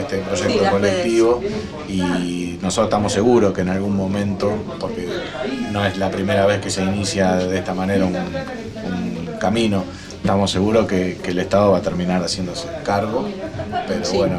este 0.00 0.18
proyecto 0.18 0.70
colectivo 0.70 1.42
y 1.88 2.58
nosotros 2.62 2.86
estamos 2.86 3.12
seguros 3.12 3.52
que 3.52 3.60
en 3.60 3.68
algún 3.68 3.96
momento, 3.96 4.50
porque 4.80 5.08
no 5.70 5.84
es 5.84 5.98
la 5.98 6.10
primera 6.10 6.46
vez 6.46 6.60
que 6.60 6.70
se 6.70 6.82
inicia 6.82 7.34
de 7.36 7.58
esta 7.58 7.74
manera 7.74 8.06
un, 8.06 8.16
un 8.16 9.26
camino, 9.38 9.84
estamos 10.22 10.50
seguros 10.50 10.86
que, 10.86 11.18
que 11.22 11.32
el 11.32 11.38
Estado 11.40 11.72
va 11.72 11.78
a 11.78 11.82
terminar 11.82 12.22
haciéndose 12.22 12.68
cargo, 12.84 13.28
pero 13.86 14.04
Sí. 14.04 14.16
bueno, 14.16 14.38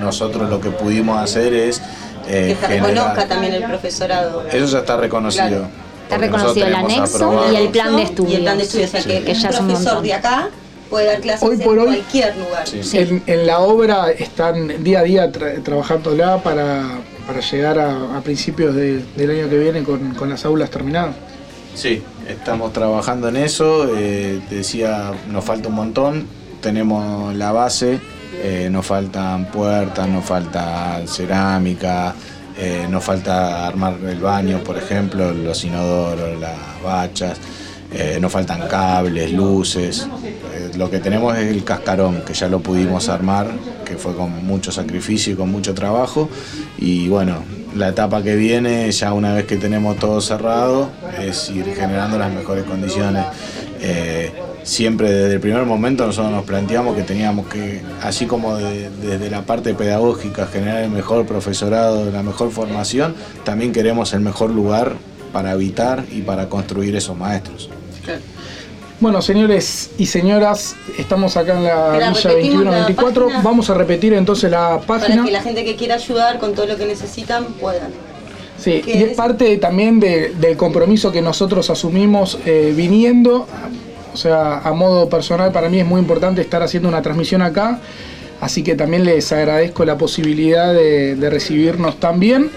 nosotros 0.00 0.50
lo 0.50 0.60
que 0.60 0.70
pudimos 0.70 1.18
hacer 1.22 1.54
es 1.54 1.80
eh, 2.28 2.56
Que 2.60 2.66
se 2.66 2.72
reconozca 2.80 3.26
también 3.28 3.54
el 3.54 3.64
profesorado. 3.64 4.44
Eso 4.48 4.66
ya 4.66 4.78
está 4.78 4.96
reconocido. 4.96 5.48
Claro. 5.48 5.68
Está 6.04 6.18
reconocido 6.18 6.66
el 6.66 6.74
anexo 6.74 7.44
y 7.52 7.56
el 7.56 7.68
plan 7.70 7.96
de 7.96 8.02
Y 8.02 8.34
el 8.34 8.42
plan 8.42 8.58
de 8.58 8.64
estudios, 8.64 8.88
o 8.88 8.92
sea, 8.92 9.02
que, 9.02 9.22
que 9.24 9.34
ya 9.34 9.48
es 9.48 9.60
un 9.60 9.68
profesor 9.68 10.02
de 10.02 10.12
acá 10.14 10.48
puede 10.90 11.06
dar 11.06 11.20
clases 11.22 11.48
Hoy 11.48 11.56
por 11.56 11.74
en 11.74 11.80
hoy- 11.80 11.86
cualquier 11.86 12.36
lugar. 12.36 12.66
Sí. 12.68 12.98
En, 12.98 13.22
en 13.26 13.46
la 13.46 13.58
obra 13.60 14.10
están 14.10 14.84
día 14.84 15.00
a 15.00 15.02
día 15.02 15.32
tra- 15.32 15.60
trabajándola 15.64 16.42
para, 16.42 16.82
para 17.26 17.40
llegar 17.40 17.78
a, 17.78 18.18
a 18.18 18.20
principios 18.20 18.74
de- 18.74 19.02
del 19.16 19.30
año 19.30 19.48
que 19.48 19.58
viene 19.58 19.82
con, 19.82 20.14
con 20.14 20.28
las 20.28 20.44
aulas 20.44 20.70
terminadas. 20.70 21.14
Sí, 21.74 22.02
estamos 22.28 22.72
trabajando 22.74 23.28
en 23.28 23.36
eso. 23.36 23.88
eh, 23.96 24.40
te 24.48 24.56
decía, 24.56 25.10
nos 25.30 25.42
falta 25.44 25.68
un 25.68 25.74
montón. 25.74 26.26
Tenemos 26.60 27.34
la 27.34 27.50
base, 27.50 27.98
eh, 28.46 28.68
nos 28.70 28.84
faltan 28.84 29.46
puertas, 29.46 30.06
nos 30.08 30.24
falta 30.24 31.00
cerámica, 31.06 32.14
eh, 32.58 32.86
nos 32.90 33.02
falta 33.02 33.66
armar 33.66 33.94
el 34.06 34.20
baño, 34.20 34.58
por 34.62 34.76
ejemplo, 34.76 35.32
los 35.32 35.64
inodoros, 35.64 36.38
las 36.38 36.58
bachas. 36.82 37.38
eh, 37.96 38.18
nos 38.20 38.32
faltan 38.32 38.66
cables, 38.68 39.32
luces. 39.32 40.06
eh, 40.52 40.70
lo 40.76 40.90
que 40.90 40.98
tenemos 40.98 41.36
es 41.38 41.46
el 41.46 41.62
cascarón, 41.62 42.22
que 42.26 42.34
ya 42.34 42.48
lo 42.48 42.58
pudimos 42.60 43.08
armar, 43.08 43.46
que 43.84 43.96
fue 43.96 44.14
con 44.16 44.44
mucho 44.44 44.72
sacrificio 44.72 45.32
y 45.32 45.36
con 45.36 45.50
mucho 45.50 45.74
trabajo. 45.74 46.28
Y 46.78 47.08
bueno, 47.08 47.44
la 47.76 47.88
etapa 47.88 48.22
que 48.22 48.34
viene, 48.36 48.90
ya 48.90 49.12
una 49.12 49.34
vez 49.34 49.46
que 49.46 49.56
tenemos 49.56 49.96
todo 49.98 50.20
cerrado, 50.20 50.90
es 51.20 51.50
ir 51.50 51.66
generando 51.74 52.18
las 52.18 52.32
mejores 52.32 52.64
condiciones. 52.64 53.24
Eh, 53.80 54.32
siempre 54.64 55.12
desde 55.12 55.34
el 55.34 55.40
primer 55.40 55.64
momento 55.64 56.06
nosotros 56.06 56.32
nos 56.32 56.44
planteamos 56.44 56.96
que 56.96 57.02
teníamos 57.02 57.46
que, 57.46 57.82
así 58.02 58.26
como 58.26 58.56
de- 58.56 58.90
desde 58.90 59.30
la 59.30 59.42
parte 59.42 59.74
pedagógica, 59.74 60.46
generar 60.46 60.82
el 60.82 60.90
mejor 60.90 61.26
profesorado, 61.26 62.10
la 62.10 62.22
mejor 62.22 62.50
formación, 62.50 63.14
también 63.44 63.72
queremos 63.72 64.12
el 64.14 64.20
mejor 64.20 64.50
lugar 64.50 64.94
para 65.32 65.50
habitar 65.52 66.04
y 66.10 66.22
para 66.22 66.48
construir 66.48 66.96
esos 66.96 67.16
maestros. 67.16 67.68
Bueno, 69.00 69.20
señores 69.20 69.90
y 69.98 70.06
señoras, 70.06 70.76
estamos 70.98 71.36
acá 71.36 71.56
en 71.58 71.64
la 71.64 71.90
Villa 71.92 72.12
repetimos 72.12 72.64
la 72.64 72.70
2124. 72.70 73.24
página. 73.26 73.42
Vamos 73.42 73.68
a 73.70 73.74
repetir 73.74 74.14
entonces 74.14 74.50
la 74.50 74.80
Para 74.80 75.00
página. 75.02 75.24
que 75.24 75.30
la 75.30 75.42
gente 75.42 75.64
que 75.64 75.76
quiera 75.76 75.96
ayudar 75.96 76.38
con 76.38 76.54
todo 76.54 76.66
lo 76.66 76.76
que 76.76 76.86
necesitan 76.86 77.44
puedan. 77.60 77.88
Sí, 78.58 78.80
¿Qué 78.84 78.96
y 78.98 79.02
es 79.02 79.10
es? 79.10 79.16
parte 79.16 79.58
también 79.58 79.98
de- 80.00 80.32
del 80.40 80.56
compromiso 80.56 81.10
que 81.12 81.20
nosotros 81.20 81.68
asumimos 81.70 82.38
eh, 82.46 82.72
viniendo. 82.74 83.46
O 84.14 84.16
sea, 84.16 84.60
a 84.60 84.72
modo 84.72 85.08
personal 85.08 85.50
para 85.50 85.68
mí 85.68 85.80
es 85.80 85.86
muy 85.86 86.00
importante 86.00 86.40
estar 86.40 86.62
haciendo 86.62 86.88
una 86.88 87.02
transmisión 87.02 87.42
acá. 87.42 87.80
Así 88.40 88.62
que 88.62 88.76
también 88.76 89.04
les 89.04 89.32
agradezco 89.32 89.84
la 89.84 89.98
posibilidad 89.98 90.72
de, 90.72 91.16
recibirnos 91.30 91.98
también. 91.98 92.50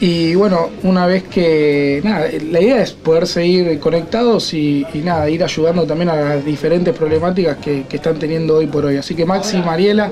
Y 0.00 0.36
bueno, 0.36 0.70
una 0.84 1.06
vez 1.06 1.24
que. 1.24 2.00
Nada, 2.04 2.26
la 2.52 2.60
idea 2.60 2.80
es 2.82 2.92
poder 2.92 3.26
seguir 3.26 3.80
conectados 3.80 4.54
y, 4.54 4.86
y 4.94 4.98
nada, 4.98 5.28
ir 5.28 5.42
ayudando 5.42 5.84
también 5.86 6.08
a 6.10 6.14
las 6.16 6.44
diferentes 6.44 6.94
problemáticas 6.94 7.56
que, 7.56 7.82
que 7.88 7.96
están 7.96 8.16
teniendo 8.16 8.56
hoy 8.58 8.68
por 8.68 8.84
hoy. 8.84 8.96
Así 8.96 9.16
que 9.16 9.24
Maxi, 9.24 9.56
Mariela, 9.58 10.10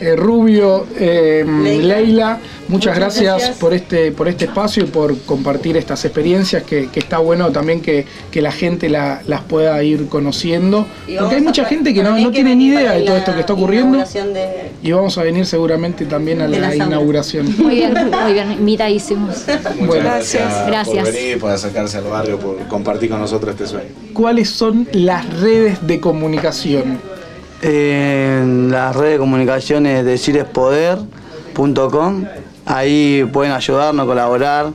eh, 0.00 0.14
Rubio, 0.14 0.86
eh, 0.96 1.44
Leila. 1.64 1.94
Leila, 1.96 2.38
muchas, 2.68 2.94
Muchas 2.94 2.96
gracias, 2.96 3.24
gracias. 3.38 3.56
por 3.58 3.74
este 3.74 4.12
por 4.12 4.28
este 4.28 4.44
espacio 4.44 4.84
y 4.84 4.86
por 4.86 5.18
compartir 5.22 5.76
estas 5.76 6.04
experiencias 6.04 6.62
que, 6.62 6.88
que 6.88 7.00
está 7.00 7.18
bueno 7.18 7.50
también 7.50 7.80
que, 7.80 8.06
que 8.30 8.40
la 8.40 8.52
gente 8.52 8.88
la- 8.88 9.20
las 9.26 9.40
pueda 9.42 9.82
ir 9.82 10.06
conociendo. 10.08 10.86
Porque 11.18 11.34
hay 11.36 11.42
mucha 11.42 11.64
gente 11.64 11.92
que 11.92 12.02
no, 12.04 12.16
no 12.16 12.30
tiene 12.30 12.54
ni 12.54 12.66
idea 12.68 12.92
de 12.92 13.02
todo 13.02 13.16
esto 13.16 13.34
que 13.34 13.40
está 13.40 13.52
ocurriendo 13.54 13.98
de- 13.98 14.70
y 14.82 14.92
vamos 14.92 15.18
a 15.18 15.24
venir 15.24 15.44
seguramente 15.44 16.04
también 16.06 16.40
a 16.40 16.46
la 16.46 16.56
inauguración. 16.76 17.46
Muy 17.58 17.74
bien, 17.76 17.92
muy 17.94 18.32
bien, 18.32 18.56
Muchas 19.24 19.76
Bueno. 19.86 20.04
gracias, 20.04 20.66
Gracias. 20.66 21.04
por 21.04 21.12
venir, 21.12 21.38
por 21.38 21.50
acercarse 21.50 21.98
al 21.98 22.04
barrio, 22.04 22.38
por 22.38 22.56
compartir 22.68 23.10
con 23.10 23.20
nosotros 23.20 23.52
este 23.52 23.66
sueño. 23.66 23.88
¿Cuáles 24.12 24.50
son 24.50 24.86
las 24.92 25.28
redes 25.40 25.86
de 25.86 26.00
comunicación? 26.00 26.98
En 27.62 28.70
las 28.70 28.94
redes 28.94 29.12
de 29.14 29.18
comunicaciones 29.18 30.04
decirespoder.com, 30.04 32.24
ahí 32.66 33.26
pueden 33.32 33.52
ayudarnos, 33.52 34.06
colaborar. 34.06 34.66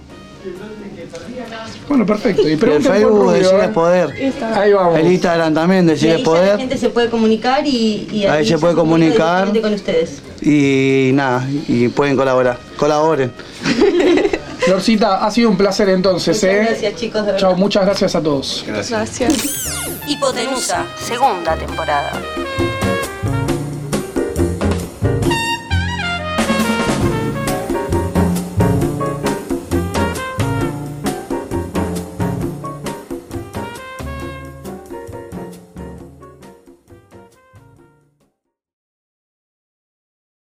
Bueno, 1.88 2.06
perfecto. 2.06 2.44
Y 2.44 2.50
Y 2.50 2.52
el 2.54 2.60
Facebook 2.60 3.34
¿eh? 3.36 3.42
es 3.64 3.70
Poder. 3.70 4.34
Ahí 4.54 4.74
vamos. 4.74 5.00
El 5.00 5.12
Instagram 5.12 5.54
también, 5.56 5.90
ahí 5.90 5.96
es 5.96 6.02
ya 6.02 6.18
la 6.20 6.24
Poder. 6.24 6.58
gente 6.60 6.78
se 6.78 6.90
puede 6.90 7.10
comunicar 7.10 7.66
y, 7.66 8.08
y 8.12 8.26
Ahí 8.26 8.44
se 8.46 8.52
ya 8.52 8.58
puede 8.60 8.76
comunica 8.76 9.40
comunicar. 9.40 9.62
con 9.62 9.74
ustedes. 9.74 10.22
Y 10.42 11.10
nada, 11.14 11.46
y 11.68 11.88
pueden 11.90 12.16
colaborar. 12.16 12.58
Colaboren. 12.78 13.32
Florcita, 14.70 15.26
ha 15.26 15.32
sido 15.32 15.50
un 15.50 15.58
placer 15.58 15.90
entonces, 15.90 16.44
Muchas 16.44 16.56
¿eh? 16.56 16.64
gracias, 16.64 16.96
chicos, 16.96 17.26
de 17.26 17.36
Chao, 17.38 17.56
muchas 17.56 17.86
gracias 17.86 18.16
a 18.16 18.22
todos. 18.22 18.64
Gracias. 18.68 19.20
Gracias. 19.20 20.04
Hipotenusa, 20.08 20.86
segunda 20.96 21.56
temporada. 21.56 22.12